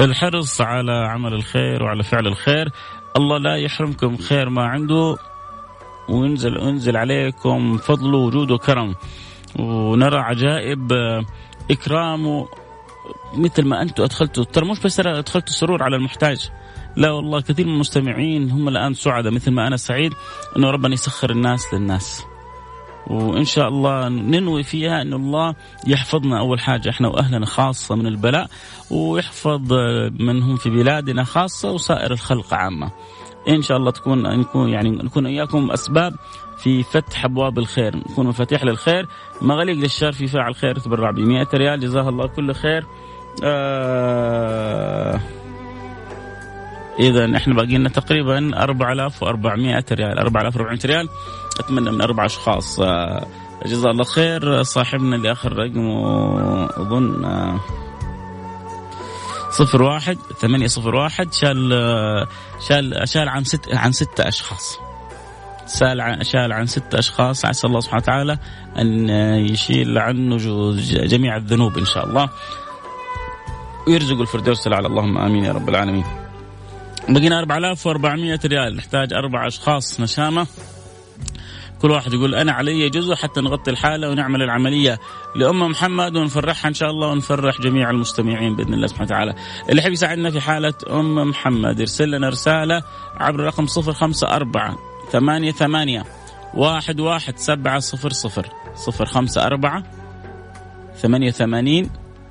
الحرص 0.00 0.60
على 0.60 0.92
عمل 0.92 1.32
الخير 1.32 1.82
وعلى 1.82 2.02
فعل 2.02 2.26
الخير. 2.26 2.68
الله 3.16 3.38
لا 3.38 3.56
يحرمكم 3.56 4.16
خير 4.16 4.48
ما 4.48 4.64
عنده. 4.64 5.16
وينزل 6.08 6.58
انزل 6.58 6.96
عليكم 6.96 7.76
فضله 7.76 8.18
وجوده 8.18 8.54
وكرم. 8.54 8.94
ونرى 9.58 10.18
عجائب 10.18 10.92
اكرامه 11.70 12.48
مثل 13.34 13.66
ما 13.66 13.82
أنتم 13.82 14.02
أدخلتوا. 14.02 14.44
ترى 14.44 14.68
مش 14.68 14.80
بس 14.80 15.00
ادخلتوا 15.00 15.54
سرور 15.54 15.82
على 15.82 15.96
المحتاج. 15.96 16.50
لا 16.96 17.10
والله 17.10 17.40
كثير 17.40 17.66
من 17.66 17.72
المستمعين 17.74 18.50
هم 18.50 18.68
الآن 18.68 18.94
سعداء 18.94 19.32
مثل 19.32 19.50
ما 19.50 19.66
أنا 19.66 19.76
سعيد 19.76 20.12
إنه 20.56 20.70
ربنا 20.70 20.94
يسخر 20.94 21.30
الناس 21.30 21.74
للناس 21.74 22.22
وإن 23.06 23.44
شاء 23.44 23.68
الله 23.68 24.08
ننوي 24.08 24.62
فيها 24.62 25.02
ان 25.02 25.12
الله 25.12 25.54
يحفظنا 25.86 26.38
أول 26.38 26.60
حاجة 26.60 26.90
إحنا 26.90 27.08
وأهلنا 27.08 27.46
خاصة 27.46 27.94
من 27.94 28.06
البلاء 28.06 28.46
ويحفظ 28.90 29.72
من 30.20 30.42
هم 30.42 30.56
في 30.56 30.70
بلادنا 30.70 31.24
خاصة 31.24 31.72
وسائر 31.72 32.12
الخلق 32.12 32.54
عامة. 32.54 32.90
إن 33.48 33.62
شاء 33.62 33.76
الله 33.76 33.90
تكون 33.90 34.38
نكون 34.38 34.68
يعني 34.68 34.90
نكون 34.90 35.26
إياكم 35.26 35.70
أسباب 35.70 36.14
في 36.58 36.82
فتح 36.82 37.24
أبواب 37.24 37.58
الخير، 37.58 37.96
نكون 37.96 38.26
مفاتيح 38.26 38.64
للخير، 38.64 39.06
مغاليق 39.42 39.76
للشر 39.76 40.12
في 40.12 40.26
فاعل 40.26 40.54
خير 40.54 40.78
تبرع 40.78 41.10
ب 41.10 41.18
100 41.18 41.48
ريال 41.54 41.80
جزاه 41.80 42.08
الله 42.08 42.26
كل 42.26 42.54
خير. 42.54 42.86
آه 43.44 45.20
إذا 46.98 47.36
إحنا 47.36 47.54
باقي 47.54 47.78
لنا 47.78 47.88
تقريبا 47.88 48.62
4400 48.62 49.84
ريال 49.92 50.18
4400 50.18 50.78
ريال. 50.84 51.08
أتمنى 51.60 51.90
من 51.90 52.00
أربع 52.00 52.26
أشخاص. 52.26 52.80
آه، 52.80 53.26
جزاه 53.66 53.90
الله 53.90 54.04
خير. 54.04 54.62
صاحبنا 54.62 55.16
اللي 55.16 55.32
آخر 55.32 55.52
رقمه 55.52 56.64
أظن 56.64 57.24
آه، 57.24 57.60
صفر 59.50 59.82
واحد 59.82 60.18
ثمانية 60.40 60.66
صفر 60.66 60.94
واحد 60.94 61.32
شال 61.32 61.72
آه، 61.72 62.26
شال 62.68 63.08
شال 63.08 63.28
عن 63.28 63.44
ست 63.44 63.74
عن 63.74 63.92
ستة 63.92 64.28
أشخاص. 64.28 64.78
سال 65.66 66.00
عن 66.00 66.24
شال 66.24 66.52
عن 66.52 66.66
ستة 66.66 66.98
أشخاص. 66.98 67.44
عسى 67.44 67.66
الله 67.66 67.80
سبحانه 67.80 68.02
وتعالى 68.02 68.38
أن 68.78 69.08
يشيل 69.50 69.98
عنه 69.98 70.36
جميع 70.86 71.36
الذنوب 71.36 71.78
إن 71.78 71.84
شاء 71.84 72.06
الله. 72.06 72.28
ويرزق 73.86 74.20
الفردوس 74.20 74.66
الأعلى. 74.66 74.86
اللهم 74.86 75.18
آمين 75.18 75.44
يا 75.44 75.52
رب 75.52 75.68
العالمين. 75.68 76.04
بقينا 77.10 77.38
4400 77.38 78.40
ريال. 78.44 78.76
نحتاج 78.76 79.12
أربع 79.12 79.46
أشخاص 79.46 80.00
نشامة. 80.00 80.46
كل 81.82 81.90
واحد 81.90 82.12
يقول 82.12 82.34
أنا 82.34 82.52
علي 82.52 82.88
جزء 82.88 83.14
حتى 83.14 83.40
نغطي 83.40 83.70
الحالة 83.70 84.10
ونعمل 84.10 84.42
العملية 84.42 84.98
لام 85.36 85.62
محمد 85.62 86.16
ونفرحها 86.16 86.68
إن 86.68 86.74
شاء 86.74 86.90
الله 86.90 87.08
ونفرح 87.08 87.60
جميع 87.60 87.90
المستمعين 87.90 88.56
بإذن 88.56 88.74
الله 88.74 88.86
سبحانه 88.86 89.06
وتعالى. 89.06 89.34
اللي 89.68 89.82
يحب 89.82 89.92
يساعدنا 89.92 90.30
في 90.30 90.40
حالة 90.40 90.74
ام 90.90 91.28
محمد 91.28 91.80
يرسل 91.80 92.10
لنا 92.10 92.28
رسالة 92.28 92.82
عبر 93.16 93.40
الرقم 93.40 93.66
054 93.66 94.76
ثمانية 95.12 95.52
ثمانية 95.52 96.04
واحد 96.54 97.00
واحد 97.00 97.38
سبعة 97.38 97.78
صفر 97.78 98.10
صفر 98.10 98.48
صفر 98.74 99.06
خمسة 99.06 99.46
أربعة 99.46 99.84
ثمانية 100.96 101.30
ثمانين 101.30 101.90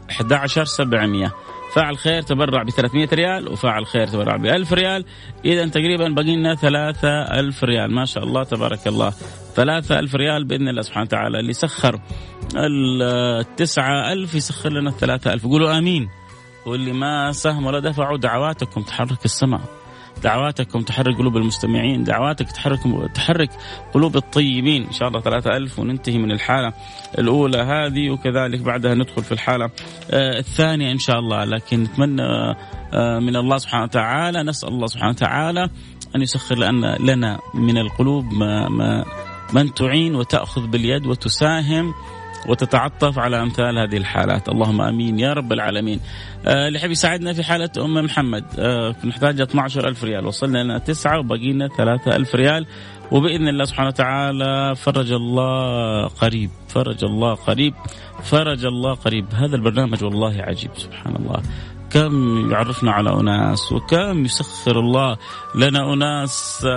أحد 0.09 0.33
عشر 0.33 0.65
سبعمية. 0.65 1.31
فاعل 1.73 1.97
خير 1.97 2.21
تبرع 2.21 2.63
ب 2.63 2.69
300 2.69 3.07
ريال 3.13 3.47
وفاعل 3.47 3.85
خير 3.85 4.07
تبرع 4.07 4.35
ب 4.37 4.45
1000 4.45 4.73
ريال. 4.73 5.05
إذا 5.45 5.67
تقريبا 5.67 6.09
باقي 6.09 6.35
لنا 6.35 6.55
3000 6.55 7.63
ريال. 7.63 7.91
ما 7.95 8.05
شاء 8.05 8.23
الله 8.23 8.43
تبارك 8.43 8.87
الله. 8.87 9.13
3000 9.55 10.15
ريال 10.15 10.43
بإذن 10.43 10.67
الله 10.67 10.81
سبحانه 10.81 11.05
وتعالى. 11.05 11.39
اللي 11.39 11.53
سخر 11.53 11.99
ال 12.55 13.55
9000 13.55 14.35
يسخر 14.35 14.69
لنا 14.69 14.89
ال 14.89 14.97
3000 14.97 15.43
قولوا 15.43 15.77
آمين. 15.77 16.09
واللي 16.65 16.93
ما 16.93 17.31
ساهم 17.31 17.65
ولا 17.65 17.79
دفعوا 17.79 18.17
دعواتكم. 18.17 18.81
تحرك 18.81 19.25
السماء. 19.25 19.61
دعواتكم 20.23 20.81
تحرك 20.81 21.17
قلوب 21.17 21.37
المستمعين 21.37 22.03
دعواتك 22.03 22.51
تحرك 22.51 22.79
تحرك 23.15 23.49
قلوب 23.93 24.17
الطيبين. 24.17 24.85
إن 24.85 24.93
شاء 24.93 25.07
الله 25.07 25.21
ثلاثة 25.21 25.57
ألف 25.57 25.79
وننتهي 25.79 26.17
من 26.17 26.31
الحالة 26.31 26.73
الأولى 27.19 27.57
هذه 27.57 28.09
وكذلك 28.09 28.59
بعدها 28.59 28.93
ندخل 28.93 29.23
في 29.23 29.31
الحالة 29.31 29.69
آه، 30.11 30.39
الثانية 30.39 30.91
إن 30.91 30.99
شاء 30.99 31.19
الله. 31.19 31.45
لكن 31.45 31.83
نتمنى 31.83 32.55
آه، 32.93 33.19
من 33.19 33.35
الله 33.35 33.57
سبحانه 33.57 33.83
وتعالى 33.83 34.43
نسأل 34.43 34.69
الله 34.69 34.87
سبحانه 34.87 35.09
وتعالى 35.09 35.69
أن 36.15 36.21
يسخر 36.21 36.55
لنا 36.99 37.39
من 37.53 37.77
القلوب 37.77 38.33
ما, 38.33 38.69
ما 38.69 39.05
من 39.53 39.73
تعين 39.73 40.15
وتأخذ 40.15 40.67
باليد 40.67 41.07
وتساهم 41.07 41.93
وتتعطف 42.47 43.19
على 43.19 43.41
أمثال 43.41 43.77
هذه 43.77 43.97
الحالات. 43.97 44.49
اللهم 44.49 44.81
آمين 44.81 45.19
يا 45.19 45.33
رب 45.33 45.53
العالمين. 45.53 45.99
آه 46.47 46.67
اللي 46.67 46.79
يحب 46.79 46.91
يساعدنا 46.91 47.33
في 47.33 47.43
حالة 47.43 47.69
أم 47.77 47.93
محمد 47.93 48.45
آه 48.59 48.95
نحتاج 49.03 49.41
12000 49.41 50.03
ريال. 50.03 50.25
وصلنا 50.25 50.63
لنا 50.63 50.77
تسعة 50.77 51.19
وبقي 51.19 51.53
لنا 51.53 51.67
3000 51.67 52.35
ريال. 52.35 52.65
وبإذن 53.11 53.47
الله 53.47 53.65
سبحانه 53.65 53.87
وتعالى 53.87 54.75
فرج 54.75 55.11
الله 55.11 56.07
قريب 56.07 56.49
فرج 56.67 57.03
الله 57.03 57.33
قريب 57.33 57.73
فرج 58.23 58.65
الله 58.65 58.93
قريب. 58.93 59.25
هذا 59.33 59.55
البرنامج 59.55 60.03
والله 60.03 60.35
عجيب 60.41 60.71
سبحان 60.77 61.15
الله. 61.15 61.41
كم 61.89 62.51
يعرفنا 62.51 62.91
على 62.91 63.13
أناس 63.13 63.71
وكم 63.71 64.25
يسخر 64.25 64.79
الله 64.79 65.17
لنا 65.55 65.93
أناس. 65.93 66.67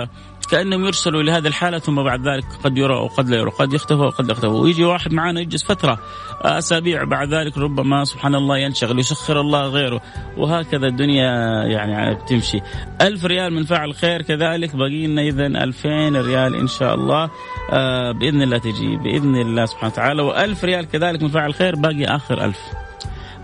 كأنهم 0.45 0.85
يرسلوا 0.85 1.23
لهذه 1.23 1.47
الحالة 1.47 1.79
ثم 1.79 2.03
بعد 2.03 2.27
ذلك 2.27 2.45
قد 2.63 2.77
يرى 2.77 2.93
وقد 2.93 3.29
لا 3.29 3.37
يرى 3.37 3.49
قد 3.49 3.73
يختفى 3.73 4.01
وقد 4.01 4.29
يختفى. 4.29 4.47
ويجي 4.47 4.83
واحد 4.83 5.13
معنا 5.13 5.41
يجلس 5.41 5.63
فترة 5.63 5.99
أسابيع 6.41 7.03
بعد 7.03 7.33
ذلك 7.33 7.57
ربما 7.57 8.03
سبحان 8.03 8.35
الله 8.35 8.57
ينشغل 8.57 8.99
يسخر 8.99 9.41
الله 9.41 9.67
غيره. 9.67 10.01
وهكذا 10.37 10.87
الدنيا 10.87 11.23
يعني 11.63 12.15
بتمشي 12.15 12.59
ألف 13.01 13.25
ريال 13.25 13.53
من 13.53 13.63
فاعل 13.63 13.93
خير 13.93 14.21
كذلك 14.21 14.75
باقي 14.75 15.07
لنا 15.07 15.21
اذا 15.21 15.45
2000 15.45 16.21
ريال 16.21 16.55
إن 16.55 16.67
شاء 16.67 16.95
الله 16.95 17.29
آه، 17.71 18.11
بإذن 18.11 18.41
الله 18.41 18.57
تجي 18.57 18.95
بإذن 18.97 19.35
الله 19.35 19.65
سبحانه 19.65 19.93
وتعالى. 19.93 20.33
و1000 20.33 20.63
ريال 20.63 20.85
كذلك 20.89 21.23
من 21.23 21.29
فاعل 21.29 21.53
خير 21.53 21.75
باقي 21.75 22.05
آخر 22.05 22.45
ألف. 22.45 22.82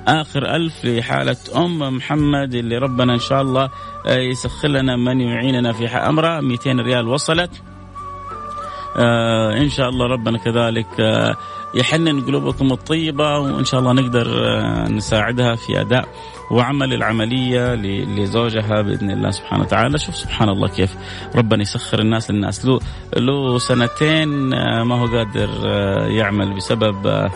آخر 0.08 0.56
ألف 0.56 0.86
لحالة 0.86 1.38
أم 1.56 1.96
محمد 1.96 2.56
اللي 2.56 2.78
ربنا 2.78 3.14
إن 3.14 3.20
شاء 3.20 3.42
الله 3.42 3.70
آه، 4.08 4.18
يسخر 4.18 4.68
لنا 4.68 4.96
من 4.96 5.22
يعيننا 5.22 5.72
في 5.74 5.88
أمره 5.88 6.40
200 6.40 6.72
ريال 6.72 7.08
وصلت. 7.08 7.52
آه 8.98 9.58
إن 9.58 9.70
شاء 9.70 9.90
الله 9.90 10.06
ربنا 10.08 10.38
كذلك 10.38 11.00
آه 11.00 11.36
يحنن 11.76 12.22
قلوبكم 12.22 12.72
الطيبة 12.72 13.38
وإن 13.40 13.66
شاء 13.66 13.80
الله 13.80 13.94
نقدر 13.94 14.28
آه 14.48 14.90
نساعدها 14.90 15.56
في 15.56 15.82
أداء 15.82 16.08
وعمل 16.52 16.94
العملية 16.94 17.76
لزوجها 18.06 18.82
بإذن 18.82 19.12
الله 19.12 19.32
سبحانه 19.32 19.64
وتعالى. 19.64 19.98
شوف 19.98 20.16
سبحان 20.16 20.50
الله 20.50 20.68
كيف 20.68 20.96
ربنا 21.36 21.62
يسخر 21.62 22.00
الناس 22.00 22.32
للناس. 22.32 22.66
له, 22.66 22.80
له 23.18 23.58
سنتين 23.58 24.54
آه، 24.54 24.84
ما 24.84 24.96
هو 24.96 25.06
قادر 25.06 25.50
آه، 25.66 26.08
يعمل 26.08 26.56
بسبب 26.56 27.30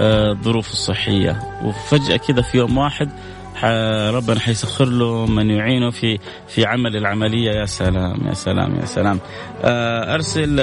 الظروف 0.00 0.72
الصحية. 0.72 1.38
وفجأة 1.62 2.16
كذا 2.16 2.42
في 2.42 2.58
يوم 2.58 2.78
واحد 2.78 3.10
ربنا 4.14 4.40
حيسخر 4.40 4.84
له 4.84 5.26
من 5.26 5.50
يعينه 5.50 5.90
في 5.90 6.18
في 6.48 6.66
عمل 6.66 6.96
العملية. 6.96 7.50
يا 7.50 7.66
سلام 7.66 8.26
يا 8.28 8.34
سلام 8.34 8.74
يا 8.80 8.84
سلام. 8.84 9.20
أرسل 9.64 10.60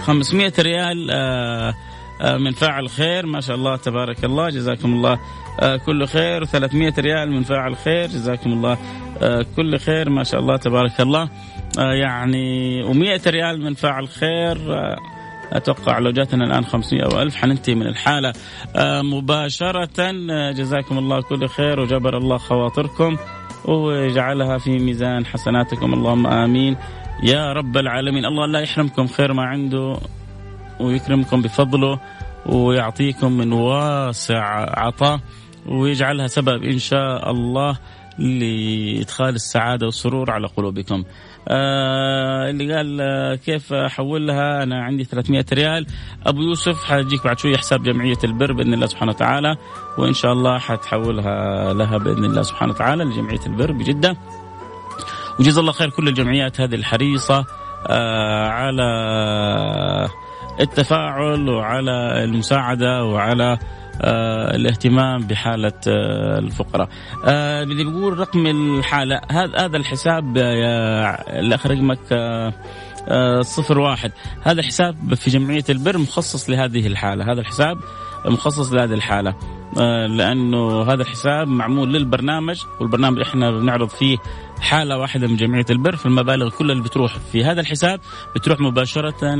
500 0.00 0.52
ريال 0.58 0.96
من 2.22 2.50
فاعل 2.50 2.88
خير. 2.88 3.26
ما 3.26 3.40
شاء 3.40 3.56
الله 3.56 3.76
تبارك 3.76 4.24
الله 4.24 4.48
جزاكم 4.48 4.92
الله. 4.92 5.18
آه، 5.60 5.76
كل 5.76 6.06
خير. 6.06 6.44
و300 6.46 6.98
ريال 6.98 7.32
من 7.32 7.42
فاعل 7.42 7.76
خير 7.76 8.06
جزاكم 8.06 8.52
الله. 8.52 8.78
آه، 9.22 9.46
كل 9.56 9.78
خير 9.78 10.10
ما 10.10 10.24
شاء 10.24 10.40
الله 10.40 10.56
تبارك 10.56 11.00
الله. 11.00 11.28
آه، 11.78 11.92
يعني 11.92 12.82
و100 12.84 13.26
ريال 13.26 13.60
من 13.60 13.74
فاعل 13.74 14.08
خير. 14.08 14.58
أتوقع 15.56 15.98
لو 15.98 16.10
جاتنا 16.10 16.44
الآن 16.44 16.64
500 16.64 17.02
أو 17.04 17.22
1000 17.22 17.36
حننتهي 17.36 17.74
من 17.74 17.86
الحالة. 17.86 18.32
مباشرة 19.02 20.12
جزاكم 20.52 20.98
الله 20.98 21.22
كل 21.22 21.48
خير 21.48 21.80
وجبر 21.80 22.16
الله 22.16 22.36
خواطركم 22.36 23.16
وجعلها 23.64 24.58
في 24.58 24.78
ميزان 24.78 25.26
حسناتكم. 25.26 25.94
اللهم 25.94 26.26
آمين. 26.26 26.76
يا 27.22 27.52
رب 27.52 27.76
العالمين 27.76 28.24
الله 28.24 28.46
لا 28.46 28.60
يحرمكم 28.60 29.06
خير 29.06 29.32
ما 29.32 29.42
عنده 29.42 29.96
ويكرمكم 30.80 31.42
بفضله 31.42 32.00
ويعطيكم 32.46 33.32
من 33.32 33.52
واسع 33.52 34.44
عطاء 34.80 35.20
ويجعلها 35.66 36.26
سبب 36.26 36.64
إن 36.64 36.78
شاء 36.78 37.30
الله 37.30 37.78
لإدخال 38.18 39.34
السعادة 39.34 39.86
والسرور 39.86 40.30
على 40.30 40.46
قلوبكم. 40.46 41.04
آه 41.48 42.50
اللي 42.50 42.74
قال 42.74 43.00
آه 43.00 43.34
كيف 43.34 43.72
احول 43.72 44.26
لها 44.26 44.62
أنا 44.62 44.84
عندي 44.84 45.04
300 45.04 45.44
ريال 45.52 45.86
أبو 46.26 46.42
يوسف 46.42 46.84
حيجيك 46.84 47.24
بعد 47.24 47.38
شوية 47.38 47.56
حساب 47.56 47.82
جمعية 47.82 48.18
البر 48.24 48.52
بإذن 48.52 48.74
الله 48.74 48.86
سبحانه 48.86 49.12
وتعالى 49.12 49.56
وإن 49.98 50.12
شاء 50.12 50.32
الله 50.32 50.58
حتحولها 50.58 51.72
لها 51.74 51.98
بإذن 51.98 52.24
الله 52.24 52.42
سبحانه 52.42 52.72
وتعالى 52.72 53.04
لجمعية 53.04 53.46
البر 53.46 53.72
بجدة. 53.72 54.16
وجزا 55.40 55.60
الله 55.60 55.72
خير 55.72 55.90
كل 55.90 56.08
الجمعيات 56.08 56.60
هذه 56.60 56.74
الحريصة 56.74 57.44
آه 57.88 58.46
على 58.48 58.88
التفاعل 60.60 61.48
وعلى 61.48 62.24
المساعدة 62.24 63.04
وعلى 63.04 63.58
الاهتمام 64.00 65.26
بحالة 65.26 65.72
آه 65.88 66.38
الفقراء. 66.38 66.88
آه 67.24 67.62
اللي 67.62 67.84
بيقول 67.84 68.18
رقم 68.18 68.46
الحالة 68.46 69.20
هذا 69.30 69.58
هذا 69.58 69.76
الحساب 69.76 70.38
الأخ 71.28 71.66
رقمك 71.66 71.98
آه 72.12 72.52
آه 73.08 73.40
صفر 73.40 73.78
واحد. 73.78 74.12
هذا 74.42 74.62
حساب 74.62 75.14
في 75.14 75.30
جمعية 75.30 75.64
البر 75.70 75.98
مخصص 75.98 76.50
لهذه 76.50 76.86
الحالة. 76.86 77.32
هذا 77.32 77.40
الحساب 77.40 77.78
مخصص 78.26 78.72
لهذه 78.72 78.94
الحالة. 78.94 79.34
آه 79.80 80.06
لأنه 80.06 80.82
هذا 80.82 81.02
الحساب 81.02 81.48
معمول 81.48 81.92
للبرنامج 81.92 82.60
والبرنامج 82.80 83.20
إحنا 83.20 83.50
بنعرض 83.50 83.88
فيه 83.88 84.18
حالة 84.60 84.98
واحدة 84.98 85.26
من 85.28 85.36
جمعية 85.36 85.66
البر 85.70 85.96
فالمبالغ 85.96 86.50
كلها 86.50 86.72
اللي 86.72 86.84
بتروح 86.84 87.16
في 87.32 87.44
هذا 87.44 87.60
الحساب 87.60 88.00
بتروح 88.34 88.60
مباشرة 88.60 89.34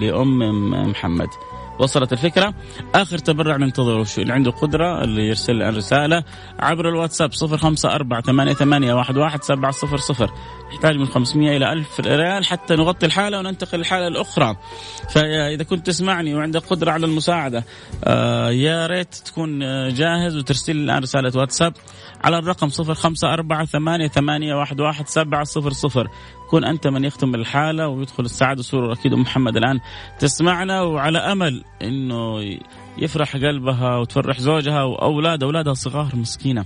لأم 0.00 0.70
محمد. 0.90 1.28
وصلت 1.78 2.12
الفكرة. 2.12 2.54
آخر 2.94 3.18
تبرع 3.18 3.56
ننتظره 3.56 4.04
شو 4.04 4.20
اللي 4.20 4.32
عنده 4.32 4.50
قدرة 4.50 5.04
اللي 5.04 5.28
يرسل 5.28 5.54
لنا 5.54 5.70
رسالة 5.70 6.24
عبر 6.58 6.88
الواتساب 6.88 7.32
صفر 7.32 7.56
خمسة 7.56 7.94
أربعة 7.94 8.22
ثمانية, 8.22 8.52
ثمانية 8.52 8.94
واحد, 8.94 9.16
واحد 9.16 9.42
سبعة 9.42 9.70
صفر 9.70 9.96
صفر. 9.96 10.30
يحتاج 10.72 10.96
من 10.96 11.06
500 11.06 11.56
إلى 11.56 11.72
1000 11.72 12.00
ريال 12.00 12.44
حتى 12.44 12.76
نغطي 12.76 13.06
الحالة 13.06 13.38
وننتقل 13.38 13.78
للحالة 13.78 14.08
الأخرى. 14.08 14.56
فإذا 15.10 15.64
كنت 15.64 15.86
تسمعني 15.86 16.34
وعندك 16.34 16.62
قدرة 16.66 16.90
على 16.90 17.06
المساعدة 17.06 17.64
آه 18.04 18.50
يا 18.50 18.86
ريت 18.86 19.14
تكون 19.14 19.58
جاهز 19.94 20.36
وترسل 20.36 20.76
الآن 20.76 21.02
رسالة 21.02 21.32
واتساب 21.36 21.72
على 22.24 22.38
الرقم 22.38 22.68
صفر 22.68 22.94
خمسة 22.94 23.32
أربعة 23.32 23.64
ثمانية, 23.64 24.08
ثمانية 24.08 24.54
واحد, 24.54 24.80
واحد 24.80 25.08
سبعة 25.08 25.44
صفر 25.44 25.70
صفر. 25.70 26.08
كن 26.50 26.64
أنت 26.64 26.86
من 26.86 27.04
يختم 27.04 27.34
الحالة 27.34 27.88
ويدخل 27.88 28.24
السعادة 28.24 28.58
والسرور 28.58 28.92
أكيد 28.92 29.12
أم 29.12 29.20
محمد 29.20 29.56
الآن. 29.56 29.80
تسمعنا 30.18 30.82
وعلى 30.82 31.18
أمل 31.18 31.64
أنه 31.82 32.58
يفرح 32.98 33.36
قلبها 33.36 33.96
وتفرح 33.96 34.40
زوجها 34.40 34.82
وأولاد 34.82 35.42
أولادها 35.42 35.74
صغار 35.74 36.10
مسكينة. 36.14 36.64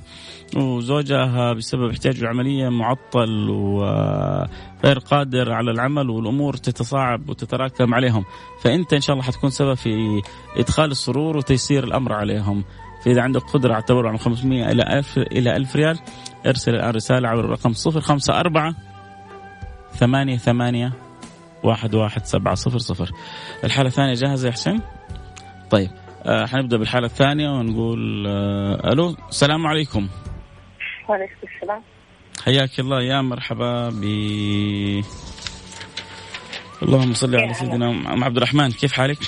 وزوجها 0.57 1.53
بسبب 1.53 1.90
احتياج 1.90 2.25
عملية 2.25 2.68
معطل 2.68 3.51
وغير 3.51 4.99
قادر 5.11 5.53
على 5.53 5.71
العمل 5.71 6.11
والأمور 6.11 6.57
تتصاعب 6.57 7.29
وتتراكم 7.29 7.95
عليهم. 7.95 8.25
فأنت 8.62 8.92
إن 8.92 9.01
شاء 9.01 9.14
الله 9.14 9.27
حتكون 9.27 9.51
سبب 9.51 9.75
في 9.75 10.23
إدخال 10.57 10.90
السرور 10.90 11.37
وتيسير 11.37 11.85
الأمر 11.85 12.12
عليهم. 12.12 12.64
فإذا 13.05 13.23
عندك 13.23 13.42
قدرة 13.42 13.73
على 13.73 13.81
التبرع 13.81 14.11
من 14.11 14.18
500 14.18 14.73
إلى 14.73 14.99
1000 14.99 15.18
إلى 15.18 15.57
1000 15.57 15.77
ريال 15.77 15.99
ارسل 16.47 16.75
الآن 16.75 16.90
رسالة 16.90 17.29
على 17.29 17.40
الرقم 17.40 17.73
054 17.73 18.75
ثمانية 20.03 20.37
ثمانية 20.37 20.93
واحد 21.62 21.95
واحد 21.95 22.25
سبعة 22.25 22.55
صفر 22.55 22.79
صفر. 22.79 23.11
الحالة 23.65 23.88
الثانية 23.88 24.15
جاهزة 24.15 24.47
يا 24.49 24.53
حسين؟ 24.53 24.81
طيب 25.71 25.91
آه 26.27 26.47
حنبدأ 26.47 26.77
بالحالة 26.77 27.07
الثانية 27.07 27.49
ونقول 27.49 28.27
آه 28.27 28.93
ألو 28.93 29.17
السلام 29.29 29.67
عليكم. 29.67 30.09
وعليكم 31.09 31.35
السلام. 31.55 31.83
حياك 32.45 32.81
الله 32.81 33.03
يا 33.03 33.21
مرحبا 33.21 33.88
ب 33.88 34.05
اللهم 36.83 37.15
صل 37.15 37.37
على 37.37 37.55
سيدنا 37.55 37.91
ام 37.91 38.25
عبد 38.25 38.37
الرحمن 38.37 38.71
كيف 38.71 38.93
حالك؟ 38.93 39.19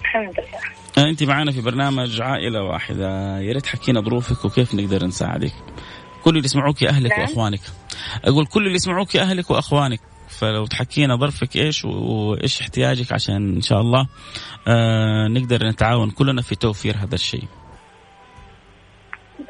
الحمد 0.00 0.34
لله. 0.38 1.04
آه، 1.06 1.10
أنت 1.10 1.22
معنا 1.22 1.52
في 1.52 1.60
برنامج 1.60 2.20
عائلة 2.20 2.62
واحدة. 2.62 3.38
يا 3.40 3.52
ريت 3.52 3.66
حكينا 3.66 4.00
ظروفك 4.00 4.44
وكيف 4.44 4.74
نقدر 4.74 5.06
نساعدك. 5.06 5.52
كل 6.24 6.30
اللي 6.30 6.44
يسمعوك 6.44 6.84
أهلك 6.84 7.10
نعم. 7.10 7.20
وإخوانك. 7.20 7.60
أقول 8.24 8.46
كل 8.46 8.62
اللي 8.62 8.74
يسمعوك 8.74 9.16
أهلك 9.16 9.50
وإخوانك. 9.50 10.00
فلو 10.28 10.66
تحكينا 10.66 11.16
ظرفك 11.16 11.56
إيش 11.56 11.84
وإيش 11.84 12.60
احتياجك 12.60 13.12
عشان 13.12 13.54
إن 13.54 13.60
شاء 13.60 13.80
الله 13.80 14.06
آه 14.68 15.28
نقدر 15.28 15.66
نتعاون 15.66 16.10
كلنا 16.10 16.42
في 16.42 16.54
توفير 16.54 16.96
هذا 16.96 17.14
الشيء. 17.14 17.44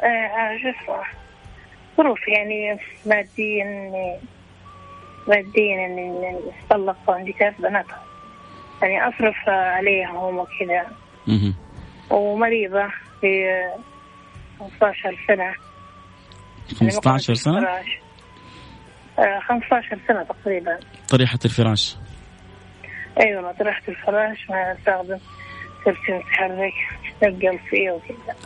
آه 0.03 1.05
ظروف 1.97 2.19
يعني 2.29 2.81
ماديا 3.07 3.65
ماديا 5.29 5.87
اني 5.87 6.39
اتطلق 6.65 6.97
وعندي 7.07 7.33
ثلاث 7.33 7.61
بنات 7.61 7.87
يعني 8.83 9.09
أصرف 9.09 9.49
عليهم 9.49 10.39
وكذا. 10.39 10.87
ومريضة 12.11 12.89
في 13.21 13.29
15 14.59 15.19
سنة. 15.29 15.55
15 16.73 17.29
يعني 17.29 17.41
سنة؟ 17.41 17.67
15 19.49 19.95
آه، 19.95 19.99
سنة 20.09 20.23
تقريبا. 20.23 20.79
طريحة 21.09 21.39
الفراش. 21.45 21.97
أيوه 23.21 23.53
طريحة 23.53 23.83
الفراش 23.89 24.51
ما 24.51 24.73
استخدم 24.73 25.19
كرسي 25.85 26.13
متحرك 26.13 26.73
نقل 27.23 27.59
فيه 27.71 27.91
وكذا. 27.91 28.37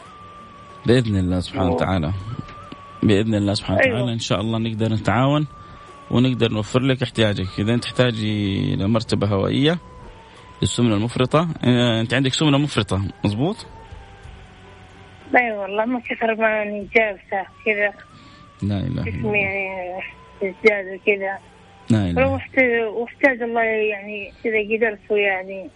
بإذن 0.87 1.17
الله 1.17 1.41
سبحانه 1.41 1.71
وتعالى. 1.71 2.13
بإذن 3.03 3.35
الله 3.35 3.55
سبحانه 3.55 3.81
أيوة. 3.81 3.95
وتعالى 3.95 4.13
إن 4.13 4.19
شاء 4.19 4.41
الله 4.41 4.59
نقدر 4.59 4.93
نتعاون 4.93 5.47
ونقدر 6.11 6.53
نوفر 6.53 6.81
لك 6.81 7.03
احتياجك. 7.03 7.47
إذا 7.59 7.75
أنت 7.75 7.85
تحتاجي 7.85 8.77
لمرتبة 8.77 9.27
هوائية 9.27 9.79
للسمنة 10.63 10.95
المفرطة 10.95 11.49
آه، 11.65 12.01
أنت 12.01 12.15
عندك 12.15 12.33
سمنة 12.33 12.59
مفرطة 12.59 13.03
مزبوط؟ 13.25 13.67
لا 15.33 15.55
والله 15.55 15.85
ما 15.85 16.01
كثر 16.01 16.35
ما 16.35 16.63
اني 16.63 16.89
جالسة 16.97 17.47
كذا. 17.65 18.08
لا 18.63 18.77
إله 18.79 19.03
إلا 19.03 19.19
الله. 19.19 19.37
يعني 19.37 20.03
ازداد 20.43 21.01
وكذا. 21.01 21.39
لا 21.91 22.11
إله 22.11 22.29
واحتاج 22.89 23.43
الله 23.43 23.63
يعني 23.63 24.33
اذا 24.45 24.77
قدرت 24.77 25.11
يعني 25.11 25.71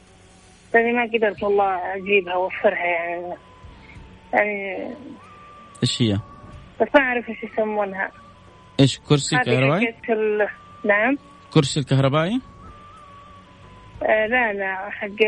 يعني 0.75 0.93
ما 0.93 1.11
قدرت 1.15 1.43
والله 1.43 1.97
أجيبها 1.97 2.37
وأوفرها 2.37 2.87
يعني. 2.87 3.35
يعني 4.33 4.89
إيش 5.83 6.03
هي؟ 6.03 6.19
بس 6.81 6.89
ما 6.95 7.01
أعرف 7.01 7.29
إيش 7.29 7.43
يسمونها. 7.43 8.11
إيش 8.81 8.99
كرسي 8.99 9.37
كهربائي؟ 9.37 9.95
ال... 10.09 10.49
نعم. 10.85 11.19
كرسي 11.55 11.81
الكهربائي؟ 11.81 12.41
آه 14.03 14.27
لا 14.27 14.53
لا 14.53 14.91
حق 14.91 15.27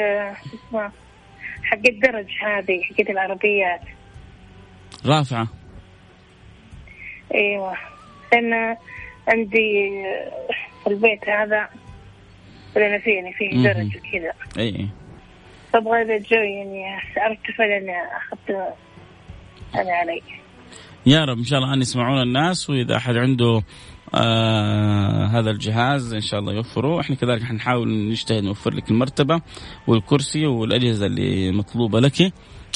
اسمه 0.55 0.93
حق 1.63 1.87
الدرج 1.89 2.27
هذه 2.43 2.83
حقت 2.83 3.11
العربيات. 3.11 3.81
رافعة. 5.07 5.49
إيوه. 7.35 7.75
أنا 8.33 8.77
عندي 9.29 9.91
في 10.85 10.91
البيت 10.91 11.29
هذا 11.29 11.69
فيه 12.75 13.13
يعني 13.13 13.33
فيه 13.33 13.63
درج 13.63 13.87
وكذا. 13.97 14.33
إي. 14.59 14.89
فابغى 15.73 16.03
اذا 16.03 16.19
جو 16.19 16.37
يعني 16.37 16.85
ارتفع 17.27 17.65
لاني 17.65 17.93
أخذت 18.17 18.75
أنا 19.75 19.93
علي. 19.93 20.23
يا 21.07 21.25
رب 21.25 21.39
إن 21.39 21.45
شاء 21.45 21.59
الله 21.59 21.75
أن 21.75 21.81
يسمعون 21.81 22.23
الناس 22.23 22.71
وإذا 22.71 22.97
أحد 22.97 23.17
عنده 23.17 23.63
آه 24.15 25.27
هذا 25.27 25.51
الجهاز 25.51 26.15
إن 26.15 26.21
شاء 26.21 26.41
الله 26.41 26.53
يوفره. 26.53 27.01
إحنا 27.01 27.17
كذلك 27.17 27.43
حنحاول 27.43 27.89
نجتهد 27.89 28.45
نوفر 28.45 28.75
لك 28.75 28.91
المرتبة 28.91 29.41
والكرسي 29.87 30.47
والأجهزة 30.47 31.07
اللي 31.07 31.53
مطلوبة 31.53 32.01
لك. 32.01 32.33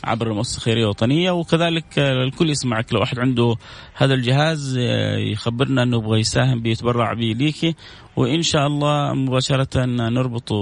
عبر 0.08 0.26
المؤسسه 0.26 0.56
الخيريه 0.56 0.82
الوطنيه 0.82 1.30
وكذلك 1.30 1.98
الكل 1.98 2.50
يسمعك 2.50 2.92
لو 2.94 3.02
احد 3.02 3.18
عنده 3.18 3.54
هذا 3.94 4.14
الجهاز 4.14 4.78
آه، 4.80 5.16
يخبرنا 5.16 5.82
أنه 5.82 5.96
يبغى 5.96 6.20
يساهم 6.20 6.60
بيتبرع 6.60 7.12
به 7.12 7.34
ليكي 7.36 7.74
وإن 8.16 8.42
شاء 8.42 8.66
الله 8.66 9.14
مباشرة 9.14 9.84
نربط 9.84 10.52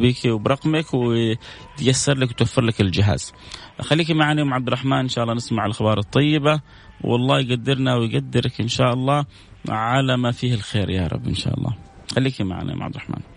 بك 0.00 0.24
وبرقمك 0.24 0.94
ويتيسر 0.94 2.18
لك 2.18 2.30
وتوفر 2.30 2.62
لك 2.62 2.80
الجهاز. 2.80 3.32
خليكي 3.80 4.14
معنا 4.14 4.42
أم 4.42 4.54
عبد 4.54 4.66
الرحمن 4.66 4.98
إن 4.98 5.08
شاء 5.08 5.24
الله 5.24 5.34
نسمع 5.34 5.66
الأخبار 5.66 5.98
الطيبة 5.98 6.60
والله 7.04 7.40
يقدرنا 7.40 7.94
ويقدرك 7.96 8.60
إن 8.60 8.68
شاء 8.68 8.92
الله 8.92 9.24
على 9.68 10.16
ما 10.16 10.30
فيه 10.32 10.54
الخير 10.54 10.90
يا 10.90 11.06
رب 11.06 11.26
إن 11.28 11.34
شاء 11.34 11.54
الله. 11.58 11.74
خليكي 12.14 12.44
معنا 12.44 12.72
أم 12.72 12.82
عبد 12.82 12.94
الرحمن. 12.94 13.35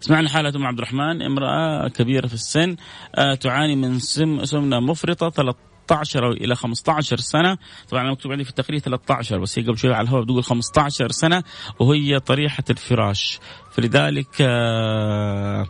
سمعنا 0.00 0.28
حالة 0.28 0.52
أم 0.56 0.66
عبد 0.66 0.78
الرحمن 0.78 1.22
امرأة 1.22 1.88
كبيرة 1.88 2.26
في 2.26 2.34
السن 2.34 2.76
آه، 3.14 3.34
تعاني 3.34 3.76
من 3.76 3.98
سم 3.98 4.44
سمنة 4.44 4.80
مفرطة 4.80 5.30
13 5.30 6.30
إلى 6.30 6.56
15 6.56 7.16
سنة. 7.16 7.58
طبعا 7.90 8.10
مكتوب 8.10 8.32
عندي 8.32 8.44
في 8.44 8.50
التقرير 8.50 8.80
13 8.80 9.38
بس 9.38 9.58
هي 9.58 9.64
قبل 9.64 9.78
شوي 9.78 9.94
على 9.94 10.04
الهواء 10.04 10.22
بتقول 10.22 10.44
15 10.44 11.10
سنة 11.10 11.42
وهي 11.78 12.20
طريحة 12.20 12.64
الفراش. 12.70 13.38
فلذلك 13.70 14.36
آه 14.40 15.66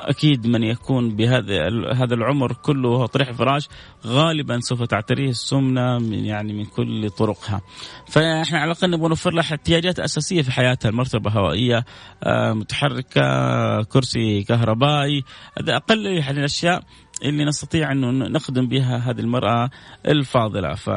أكيد 0.00 0.46
من 0.46 0.62
يكون 0.62 1.16
بهذا 1.16 1.68
هذا 1.94 2.14
العمر 2.14 2.52
كله 2.52 3.06
طريح 3.06 3.30
فراش 3.30 3.68
غالبا 4.06 4.60
سوف 4.60 4.82
تعتريه 4.82 5.30
السمنة 5.30 5.98
من 5.98 6.24
يعني 6.24 6.52
من 6.52 6.64
كل 6.64 7.10
طرقها. 7.10 7.60
فإحنا 8.08 8.58
على 8.58 8.72
الأقل 8.72 8.90
نبغى 8.90 9.08
نوفر 9.08 9.30
لها 9.30 9.42
احتياجات 9.42 10.00
أساسية 10.00 10.42
في 10.42 10.52
حياتها 10.52 10.88
المرتبة 10.88 11.30
هوائية 11.30 11.84
آه، 12.22 12.52
متحركة 12.52 13.82
كرسي 13.82 14.42
كهربائي 14.42 15.24
هذا 15.58 15.76
أقل 15.76 16.06
الأشياء 16.06 16.82
اللي 17.24 17.44
نستطيع 17.44 17.92
انه 17.92 18.10
نخدم 18.10 18.66
بها 18.66 18.96
هذه 18.96 19.20
المرأة 19.20 19.70
الفاضلة 20.06 20.74
ف 20.74 20.90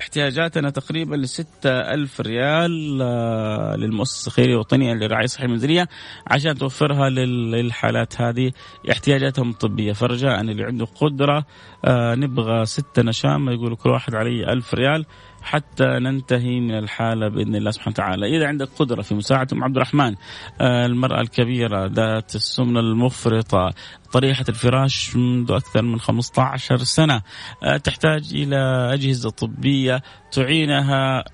احتياجاتنا 0.00 0.70
تقريبا 0.70 1.16
لستة 1.16 1.70
ألف 1.70 2.20
ريال 2.20 2.98
آه، 3.02 3.76
للمؤسسة 3.76 4.28
الخيرية 4.28 4.52
الوطنية 4.52 4.94
للرعاية 4.94 5.24
الصحية 5.24 5.44
المنزلية 5.44 5.88
عشان 6.26 6.54
توفرها 6.54 7.08
للحالات 7.08 8.20
هذه. 8.20 8.52
احتياجاتهم 8.90 9.50
الطبية 9.50 9.92
فرجاء 9.92 10.40
اللي 10.40 10.64
عنده 10.64 10.84
قدرة 10.84 11.44
آه، 11.84 12.14
نبغى 12.14 12.66
ستة 12.66 13.02
نشام 13.02 13.48
يقولوا 13.48 13.76
كل 13.76 13.90
واحد 13.90 14.14
علي 14.14 14.52
ألف 14.52 14.74
ريال. 14.74 15.06
حتى 15.42 15.84
ننتهي 15.84 16.60
من 16.60 16.78
الحالة 16.78 17.28
بإذن 17.28 17.56
الله 17.56 17.70
سبحانه 17.70 17.94
وتعالى، 17.94 18.36
إذا 18.36 18.48
عندك 18.48 18.68
قدرة 18.78 19.02
في 19.02 19.14
مساعده 19.14 19.56
ام 19.56 19.64
عبد 19.64 19.76
الرحمن 19.76 20.14
آه، 20.60 20.86
المرأة 20.86 21.20
الكبيرة 21.20 21.86
ذات 21.86 22.34
السمنة 22.34 22.80
المفرطة 22.80 23.74
طريحة 24.12 24.44
الفراش 24.48 25.16
منذ 25.16 25.52
أكثر 25.52 25.82
من 25.82 26.00
15 26.00 26.76
سنة 26.76 27.22
آه، 27.62 27.76
تحتاج 27.76 28.34
إلى 28.34 28.90
أجهزة 28.94 29.30
طبية 29.30 30.02
تعينها 30.32 31.24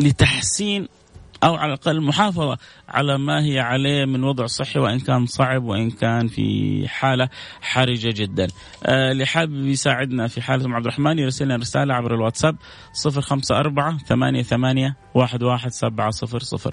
لتحسين 0.00 0.88
أو 1.44 1.54
على 1.54 1.72
الأقل 1.72 1.96
المحافظه 1.96 2.58
على 2.88 3.18
ما 3.18 3.44
هي 3.44 3.60
عليه 3.60 4.04
من 4.04 4.24
وضع 4.24 4.46
صحي 4.46 4.78
وإن 4.78 5.00
كان 5.00 5.26
صعب 5.26 5.64
وإن 5.64 5.90
كان 5.90 6.28
في 6.28 6.84
حالة 6.88 7.28
حرجة 7.60 8.12
جدا. 8.16 8.46
آه 8.86 9.12
اللي 9.12 9.26
حابب 9.26 9.66
يساعدنا 9.66 10.28
في 10.28 10.40
حالة 10.42 10.74
عبد 10.74 10.84
الرحمن 10.86 11.18
يرسل 11.18 11.44
لنا 11.44 11.56
رسالة 11.56 11.94
عبر 11.94 12.14
الواتساب 12.14 12.56
054 13.06 13.98
88 13.98 14.94
11700 15.16 16.72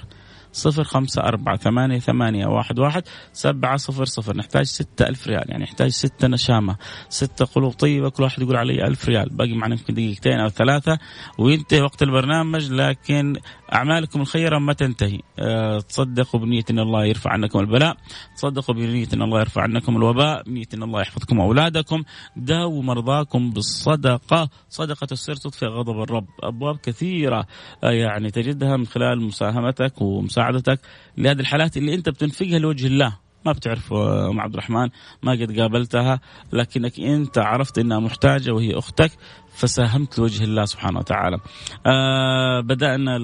صفر 0.55 0.83
خمسة 0.83 1.21
أربعة 1.21 1.57
ثمانية 1.57 1.99
ثمانية 1.99 2.45
واحد 2.45 2.79
واحد 2.79 3.03
سبعة 3.33 3.77
صفر 3.77 4.05
صفر. 4.05 4.37
نحتاج 4.37 4.65
ستة 4.65 5.07
ألف 5.07 5.27
ريال 5.27 5.43
يعني 5.49 5.63
نحتاج 5.63 5.89
ستة 5.89 6.27
نشامة 6.27 6.75
ستة 7.09 7.45
قلوب 7.45 7.71
طيبة 7.71 8.09
كل 8.09 8.23
واحد 8.23 8.41
يقول 8.41 8.55
علي 8.55 8.87
ألف 8.87 9.09
ريال. 9.09 9.29
باقي 9.29 9.53
معنا 9.53 9.75
يمكن 9.75 9.93
دقيقتين 9.93 10.39
أو 10.39 10.49
ثلاثة 10.49 10.99
وينتهي 11.39 11.81
وقت 11.81 12.03
البرنامج 12.03 12.71
لكن 12.71 13.35
أعمالكم 13.73 14.21
الخيرة 14.21 14.59
ما 14.59 14.73
تنتهي. 14.73 15.19
أه 15.39 15.79
تصدقوا 15.79 16.39
بنية 16.39 16.63
أن 16.69 16.79
الله 16.79 17.05
يرفع 17.05 17.31
عنكم 17.31 17.59
البلاء 17.59 17.97
تصدقوا 18.35 18.75
بنية 18.75 19.07
أن 19.13 19.21
الله 19.21 19.39
يرفع 19.39 19.61
عنكم 19.61 19.97
الوباء 19.97 20.43
بنية 20.43 20.67
أن 20.73 20.83
الله 20.83 21.01
يحفظكم 21.01 21.39
أولادكم. 21.41 22.03
داووا 22.35 22.83
مرضاكم 22.83 23.51
بالصدقة. 23.51 24.49
صدقة 24.69 25.07
السر 25.11 25.35
تطفئ 25.35 25.65
غضب 25.65 26.01
الرب 26.01 26.27
أبواب 26.43 26.77
كثيرة 26.77 27.47
أه 27.83 27.91
يعني 27.91 28.31
تجدها 28.31 28.77
من 28.77 28.85
خلال 28.85 29.21
مساهمتك 29.21 30.01
ومساعدتك 30.01 30.44
مساعدتك 30.45 30.79
لهذه 31.17 31.39
الحالات 31.39 31.77
اللي 31.77 31.93
انت 31.93 32.10
بتنفقها 32.10 32.60
لوجه 32.60 32.88
الله 32.88 33.17
ما 33.45 33.51
بتعرف 33.51 33.93
ام 33.93 34.39
عبد 34.39 34.53
الرحمن 34.53 34.89
ما 35.23 35.31
قد 35.31 35.60
قابلتها 35.60 36.19
لكنك 36.53 36.99
انت 36.99 37.38
عرفت 37.38 37.77
انها 37.77 37.99
محتاجة 37.99 38.51
وهي 38.51 38.77
أختك 38.77 39.12
فساهمت 39.55 40.19
لوجه 40.19 40.43
الله 40.43 40.65
سبحانه 40.65 40.99
وتعالى. 40.99 41.38
آه 41.86 42.62
بدأنا 42.62 43.17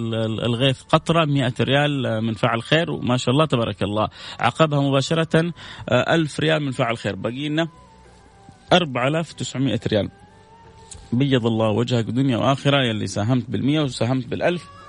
الغيث 0.45 0.81
قطرة 0.81 1.25
100 1.25 1.53
ريال 1.61 2.21
من 2.23 2.33
فعل 2.33 2.63
خير 2.63 2.91
وما 2.91 3.17
شاء 3.17 3.33
الله 3.33 3.45
تبارك 3.45 3.83
الله 3.83 4.07
عقبها 4.39 4.81
مباشرة 4.81 5.53
آه 5.89 6.15
1000 6.15 6.39
ريال 6.39 6.63
من 6.63 6.71
فعل 6.71 6.97
خير 6.97 7.15
باقي 7.15 7.49
لنا 7.49 7.67
4900 8.73 9.79
ريال. 9.87 10.09
بيض 11.13 11.45
الله 11.45 11.69
وجهك 11.69 12.05
دنيا 12.05 12.37
وآخرة 12.37 12.83
يلي 12.83 13.07
ساهمت 13.07 13.49
بالمية 13.49 13.81
وساهمت 13.81 14.27
بالألف 14.27 14.80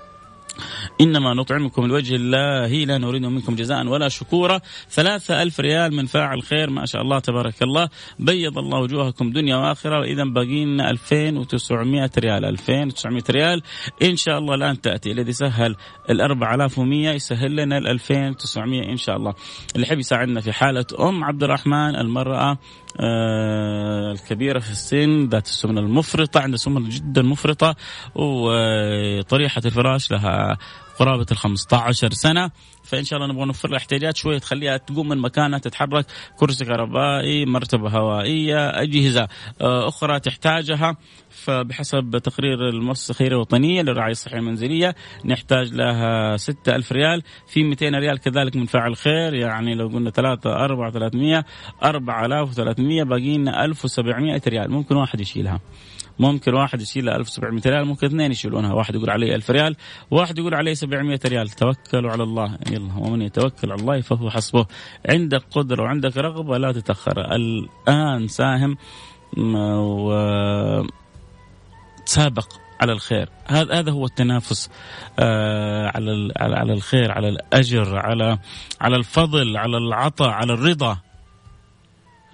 إنما 1.02 1.34
نطعمكم 1.34 1.86
لوجه 1.86 2.14
الله 2.14 2.84
لا 2.84 2.98
نريد 2.98 3.22
منكم 3.22 3.54
جزاء 3.54 3.86
ولا 3.86 4.08
شكورا. 4.08 4.60
ثلاثة 4.90 5.42
ألف 5.42 5.60
ريال 5.60 5.94
من 5.94 6.06
فاعل 6.06 6.42
خير 6.42 6.70
ما 6.70 6.86
شاء 6.86 7.02
الله 7.02 7.18
تبارك 7.18 7.62
الله. 7.62 7.88
بيض 8.18 8.58
الله 8.58 8.78
وجوهكم 8.78 9.32
دنيا 9.32 9.56
وآخرة 9.56 10.00
وإذا 10.00 10.24
باقي 10.24 10.64
لنا 10.64 10.90
2900 10.90 12.10
ريال 12.18 12.44
2900 12.44 13.24
ريال. 13.30 13.62
إن 14.02 14.16
شاء 14.16 14.38
الله 14.38 14.54
الآن 14.54 14.80
تأتي 14.80 15.12
الذي 15.12 15.32
سهل 15.32 15.76
ال 16.10 16.20
4100 16.20 17.10
يسهل 17.10 17.56
لنا 17.56 17.78
ال 17.78 17.88
2900 17.88 18.92
إن 18.92 18.96
شاء 18.96 19.16
الله. 19.16 19.34
اللي 19.74 19.86
يحب 19.86 19.98
يساعدنا 19.98 20.40
في 20.40 20.52
حالة 20.52 20.86
أم 21.00 21.24
عبد 21.24 21.42
الرحمن 21.42 21.96
المرأة 21.96 22.58
الكبيرة 23.00 24.58
في 24.58 24.70
السن 24.70 25.28
ذات 25.28 25.46
السمنة 25.46 25.80
المفرطة 25.80 26.40
عندها 26.40 26.58
سمنة 26.58 26.88
جدا 26.90 27.22
مفرطة 27.22 27.76
وطريحة 28.14 29.62
الفراش 29.64 30.10
لها 30.10 30.58
قرابة 30.98 31.26
ال 31.32 31.36
15 31.36 32.10
سنة. 32.12 32.50
فإن 32.92 33.04
شاء 33.04 33.18
الله 33.18 33.32
نبغى 33.32 33.46
نوفر 33.46 33.68
لها 33.68 33.78
احتياجات 33.78 34.16
شوية 34.16 34.38
تخليها 34.38 34.76
تقوم 34.76 35.08
من 35.08 35.18
مكانها 35.18 35.58
تتحرك 35.58 36.06
كرسي 36.36 36.64
كهربائي 36.64 37.46
مرتبة 37.46 37.88
هوائية 37.88 38.68
أجهزة 38.68 39.28
آه 39.60 39.88
أخرى 39.88 40.20
تحتاجها. 40.20 40.96
فبحسب 41.30 42.18
تقرير 42.24 42.68
المؤسسة 42.68 43.10
الخيرية 43.12 43.36
الوطنية 43.36 43.82
للرعاية 43.82 44.12
الصحية 44.12 44.38
المنزلية 44.38 44.94
نحتاج 45.24 45.72
لها 45.72 46.36
6000 46.36 46.92
ريال. 46.92 47.22
في 47.46 47.62
200 47.62 47.88
ريال 47.88 48.18
كذلك 48.18 48.56
من 48.56 48.66
فاعل 48.66 48.96
خير 48.96 49.34
يعني 49.34 49.74
لو 49.74 49.88
قلنا 49.88 50.10
3 50.10 50.50
4 50.50 50.90
300 50.90 51.44
4300 51.84 53.02
باقي 53.02 53.38
لنا 53.38 53.64
1700 53.64 54.42
ريال. 54.48 54.70
ممكن 54.70 54.96
واحد 54.96 55.20
يشيلها. 55.20 55.60
ممكن 56.18 56.54
واحد 56.54 56.80
يشيل 56.80 57.08
1700 57.08 57.62
ريال 57.66 57.84
ممكن 57.84 58.06
اثنين 58.06 58.30
يشيلونها 58.30 58.72
واحد 58.72 58.94
يقول 58.94 59.10
علي 59.10 59.34
1000 59.34 59.50
ريال 59.50 59.76
واحد 60.10 60.38
يقول 60.38 60.54
علي 60.54 60.74
700 60.74 61.20
ريال. 61.26 61.48
توكلوا 61.48 62.10
على 62.10 62.22
الله. 62.22 62.58
يلا 62.70 62.92
ومن 62.98 63.22
يتوكل 63.22 63.72
على 63.72 63.80
الله 63.80 64.00
فهو 64.00 64.30
حسبه. 64.30 64.66
عندك 65.08 65.42
قدرة 65.50 65.82
وعندك 65.82 66.16
رغبة 66.16 66.58
لا 66.58 66.72
تتأخر. 66.72 67.34
الآن 67.34 68.28
ساهم 68.28 68.76
و 69.38 70.12
سابق 72.04 72.48
على 72.80 72.92
الخير. 72.92 73.28
هذا 73.46 73.78
هذا 73.78 73.92
هو 73.92 74.06
التنافس 74.06 74.70
آه 75.18 75.86
على 75.94 76.32
على 76.36 76.72
الخير 76.72 77.12
على 77.12 77.28
الأجر 77.28 77.96
على 77.96 78.38
على 78.80 78.96
الفضل 78.96 79.56
على 79.56 79.76
العطاء 79.76 80.28
على 80.28 80.52
الرضا. 80.52 80.98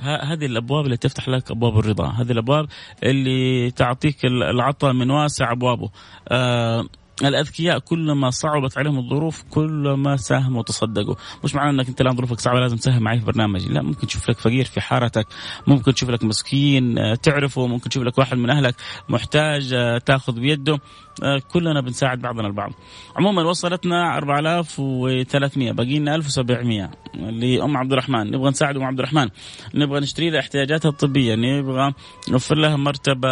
هذه 0.00 0.46
الأبواب 0.46 0.84
اللي 0.84 0.96
تفتح 0.96 1.28
لك 1.28 1.50
أبواب 1.50 1.78
الرضا. 1.78 2.06
هذه 2.06 2.32
الأبواب 2.32 2.66
اللي 3.04 3.70
تعطيك 3.70 4.24
العطاء 4.24 4.92
من 4.92 5.10
واسع 5.10 5.52
أبوابه. 5.52 5.90
آه 6.28 6.84
الأذكياء 7.24 7.78
كلما 7.78 8.30
صعبت 8.30 8.78
عليهم 8.78 8.98
الظروف 8.98 9.42
كلما 9.50 10.16
ساهموا 10.16 10.58
وتصدقوا، 10.58 11.14
مش 11.44 11.54
معناه 11.54 11.70
إنك 11.70 11.88
أنت 11.88 12.00
الان 12.00 12.16
ظروفك 12.16 12.40
صعبة 12.40 12.60
لازم 12.60 12.76
تساهم 12.76 13.02
معي 13.02 13.18
في 13.18 13.24
برنامج، 13.24 13.68
لا 13.68 13.82
ممكن 13.82 14.06
تشوف 14.06 14.30
لك 14.30 14.38
فقير 14.38 14.64
في 14.64 14.80
حارتك، 14.80 15.26
ممكن 15.66 15.94
تشوف 15.94 16.10
لك 16.10 16.24
مسكين 16.24 16.98
آه، 16.98 17.14
تعرفه، 17.14 17.66
ممكن 17.66 17.90
تشوف 17.90 18.02
لك 18.02 18.18
واحد 18.18 18.36
من 18.36 18.50
أهلك 18.50 18.74
محتاج 19.08 19.72
آه، 19.72 19.98
تأخذ 19.98 20.40
بيده، 20.40 20.78
آه، 21.22 21.42
كلنا 21.52 21.80
بنساعد 21.80 22.18
بعضنا 22.18 22.46
البعض. 22.46 22.72
عموما 23.16 23.42
وصلتنا 23.42 24.16
4300 24.16 25.72
باقي 25.72 25.98
لنا 25.98 26.14
1700 26.14 26.90
لأم 27.14 27.76
عبد 27.76 27.92
الرحمن، 27.92 28.30
نبغى 28.30 28.50
نساعد 28.50 28.76
أم 28.76 28.84
عبد 28.84 28.98
الرحمن، 28.98 29.28
نبغى 29.74 30.00
نشتري 30.00 30.30
لها 30.30 30.40
احتياجاتها 30.40 30.88
الطبية، 30.88 31.34
نبغى 31.34 31.92
نوفر 32.28 32.56
لها 32.56 32.76
مرتبة 32.76 33.28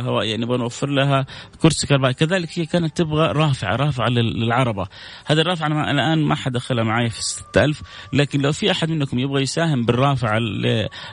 هوائية، 0.00 0.36
نبغى 0.36 0.58
نوفر 0.58 0.88
لها 0.88 1.26
كرسي 1.62 1.86
كهربائي، 1.86 2.14
كذلك 2.14 2.58
هي 2.58 2.66
كانت 2.66 2.97
تبغى 2.98 3.32
رافعة 3.32 3.76
رافعة 3.76 4.08
للعربة. 4.08 4.86
هذه 5.26 5.40
الرافعة 5.40 5.66
أنا 5.66 5.90
الآن 5.90 6.24
ما 6.24 6.34
حد 6.34 6.52
دخلها 6.52 6.84
معي 6.84 7.10
في 7.10 7.22
6000 7.22 7.82
لكن 8.12 8.40
لو 8.40 8.52
في 8.52 8.70
أحد 8.70 8.90
منكم 8.90 9.18
يبغى 9.18 9.42
يساهم 9.42 9.84
بالرافعة 9.84 10.38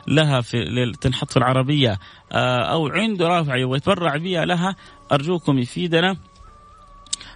لها 0.08 0.42
في 0.42 0.92
تنحط 1.02 1.32
في 1.32 1.38
العربية 1.38 2.00
آه، 2.32 2.64
أو 2.64 2.88
عنده 2.88 3.28
رافعة 3.28 3.56
يبغى 3.56 3.78
يتبرع 3.78 4.18
بها 4.18 4.46
لها 4.46 4.76
أرجوكم 5.12 5.58
يفيدنا. 5.58 6.18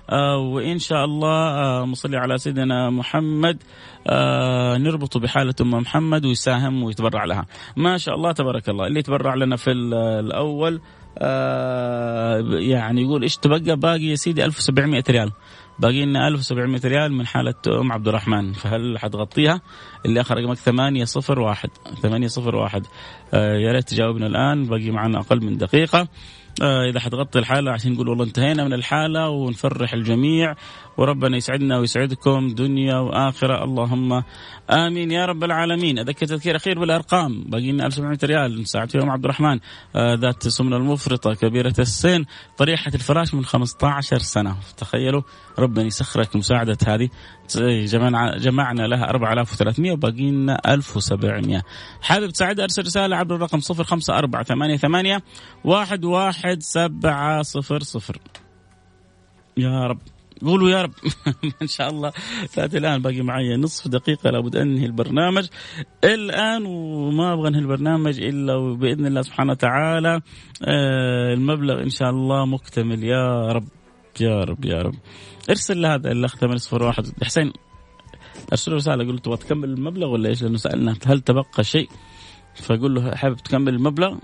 آه 0.09 0.38
وإن 0.38 0.79
شاء 0.79 1.05
الله 1.05 1.49
آه 1.49 1.85
مصلي 1.85 2.17
على 2.17 2.38
سيدنا 2.38 2.89
محمد 2.89 3.63
نربطه 4.77 5.19
بحالة 5.19 5.53
أم 5.62 5.71
محمد 5.71 6.25
ويساهم 6.25 6.83
ويتبرع 6.83 7.25
لها. 7.25 7.45
ما 7.77 7.97
شاء 7.97 8.15
الله 8.15 8.31
تبارك 8.31 8.69
الله. 8.69 8.88
اللي 8.88 8.99
يتبرع 8.99 9.35
لنا 9.35 9.55
في 9.55 9.71
الأول 9.71 10.81
آه 11.19 12.39
يعني 12.49 13.01
يقول 13.01 13.21
إيش 13.23 13.38
تبقى؟ 13.38 13.75
باقي 13.75 14.03
يا 14.03 14.15
سيدي 14.15 14.45
1700 14.45 15.03
ريال. 15.10 15.32
باقي 15.79 16.05
لنا 16.05 16.27
1700 16.27 16.82
ريال 16.86 17.13
من 17.13 17.27
حالة 17.27 17.53
أم 17.67 17.91
عبد 17.91 18.08
الرحمن. 18.08 18.53
فهل 18.53 18.99
حتغطيها؟ 18.99 19.62
اللي 20.05 20.21
آخر 20.21 20.38
رقمك 20.38 20.58
801 20.58 21.69
801 22.01 22.86
آه 23.34 23.55
يا 23.58 23.71
ريت 23.71 23.89
تجاوبنا 23.89 24.27
الآن. 24.27 24.63
باقي 24.65 24.91
معنا 24.91 25.19
أقل 25.19 25.45
من 25.45 25.58
دقيقة. 25.58 26.08
آه 26.62 26.89
إذا 26.89 26.99
حتغطي 26.99 27.39
الحالة 27.39 27.71
عشان 27.71 27.93
نقول 27.93 28.10
والله 28.10 28.23
انتهينا 28.23 28.63
من 28.63 28.73
الحالة 28.73 29.29
ونفرح 29.29 29.93
الجميع. 29.93 30.55
وربنا 30.99 31.38
يسعدنا 31.38 31.77
ويسعدكم 31.77 32.47
دنيا 32.47 32.95
وآخرة. 32.95 33.63
اللهم 33.63 34.23
آمين. 34.69 35.12
يا 35.12 35.25
رب 35.25 35.43
العالمين. 35.43 35.99
أذكر 35.99 36.25
تذكير 36.25 36.55
أخير 36.55 36.79
بالأرقام. 36.79 37.43
باقي 37.43 37.71
لنا 37.71 37.85
1700 37.85 38.19
ريال. 38.23 38.62
نساعد 38.62 38.91
فيهم 38.91 39.09
عبد 39.09 39.23
الرحمن. 39.23 39.59
آه 39.95 40.15
ذات 40.15 40.47
سمنة 40.47 40.77
المفرطة. 40.77 41.33
كبيرة 41.33 41.73
السن. 41.79 42.25
طريحة 42.57 42.91
الفراش 42.95 43.33
من 43.33 43.45
15 43.45 44.17
سنة. 44.17 44.55
تخيلوا. 44.77 45.21
ربنا 45.59 45.85
يسخرك 45.85 46.35
مساعدة 46.35 46.77
هذه. 46.88 47.09
جمعنا 47.85 48.38
جمعنا 48.38 48.81
لها 48.81 49.09
4300 49.09 49.91
وباقي 49.91 50.31
لنا 50.31 50.73
1700 50.73 51.62
حابب 52.01 52.29
تساعد 52.29 52.59
أرسل 52.59 52.81
رسالة 52.81 53.15
عبر 53.15 53.35
الرقم 53.35 53.59
05488 53.59 55.19
11700 55.65 58.19
يا 59.57 59.88
رب. 59.88 59.99
قولوا 60.45 60.69
يا 60.69 60.82
رب 60.82 60.93
ان 61.62 61.67
شاء 61.67 61.89
الله. 61.89 62.12
فات 62.49 62.75
الآن 62.75 63.02
باقي 63.02 63.21
معي 63.21 63.56
نصف 63.56 63.88
دقيقة 63.88 64.30
لابد 64.30 64.56
انهي 64.56 64.86
البرنامج. 64.86 65.47
الآن 66.04 66.65
وما 66.65 67.34
أبغى 67.34 67.47
أنهي 67.47 67.62
البرنامج 67.62 68.21
إلا 68.21 68.73
باذن 68.73 69.06
الله 69.06 69.21
سبحانه 69.21 69.52
وتعالى 69.52 70.21
آه، 70.63 71.34
المبلغ 71.34 71.84
إن 71.84 71.89
شاء 71.89 72.10
الله 72.10 72.45
مكتمل. 72.45 73.04
يا 73.04 73.52
رب 73.52 73.67
يا 74.21 74.43
رب 74.43 74.65
يا 74.65 74.82
رب. 74.82 74.95
ارسل 75.49 75.82
لهذا 75.82 76.12
الأخ 76.12 76.36
801 76.36 77.23
حسين 77.23 77.54
أرسل 78.52 78.73
رسالة. 78.73 79.08
قلت 79.12 79.25
تبغى 79.25 79.38
تكمل 79.38 79.69
المبلغ 79.69 80.08
ولا 80.08 80.30
إيش؟ 80.30 80.43
لأنه 80.43 80.58
سالنا 80.58 80.95
هل 81.06 81.21
تبقى 81.21 81.63
شيء؟ 81.63 81.89
فقول 82.56 82.95
له 82.95 83.15
حابب 83.15 83.36
تكمل 83.38 83.73
المبلغ؟ 83.75 84.17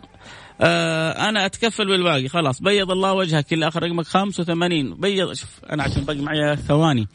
آه 0.61 1.29
أنا 1.29 1.45
أتكفل 1.45 1.85
بالباقي. 1.85 2.27
خلاص 2.27 2.61
بيض 2.61 2.91
الله 2.91 3.13
وجهك. 3.13 3.53
اللي 3.53 3.67
آخر 3.67 3.83
رقمك 3.83 4.05
85 4.05 4.93
بيض 4.93 5.33
شوف 5.33 5.49
أنا 5.71 5.83
عشان 5.83 6.03
باقي 6.03 6.19
معي 6.19 6.55
ثواني. 6.55 7.07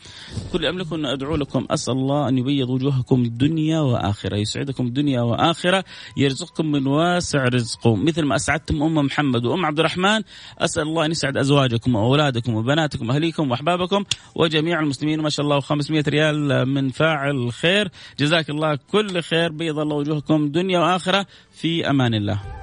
كل 0.53 0.67
املكه 0.67 0.97
أن 0.97 1.07
أدعو 1.07 1.37
لكم. 1.37 1.67
أسأل 1.71 1.95
الله 1.95 2.29
أن 2.29 2.39
يبيض 2.39 2.71
وجوهكم 2.71 3.23
الدنيا 3.23 3.81
وآخرة 3.81 4.37
يسعدكم 4.37 4.87
الدنيا 4.87 5.21
وآخرة 5.21 5.85
يرزقكم 6.17 6.67
من 6.67 6.87
واسع 6.87 7.45
رزقه 7.45 7.97
مثل 7.97 8.23
ما 8.23 8.37
أسعدتم 8.37 8.83
أم 8.83 8.95
محمد 8.95 9.45
وأم 9.45 9.67
عبد 9.67 9.79
الرحمن 9.79 10.23
أسأل 10.59 10.83
الله 10.83 11.05
أن 11.05 11.11
يسعد 11.11 11.37
أزواجكم 11.37 11.95
وأولادكم 11.95 12.55
وبناتكم 12.55 13.09
وأهليكم 13.09 13.51
وأحبابكم 13.51 14.05
وجميع 14.35 14.81
المسلمين. 14.81 15.21
ما 15.21 15.31
شاء 15.31 15.47
الله 15.47 15.61
500 15.61 16.05
ريال 16.09 16.69
من 16.69 16.89
فاعل 16.89 17.53
خير. 17.53 17.89
جزاك 18.19 18.51
الله 18.51 18.79
كل 18.93 19.23
خير. 19.23 19.53
بيض 19.53 19.79
الله 19.79 19.97
وجوهكم 19.97 20.49
دنيا 20.49 20.79
وآخرة. 20.79 21.27
في 21.53 21.91
أمان 21.91 22.15
الله. 22.15 22.60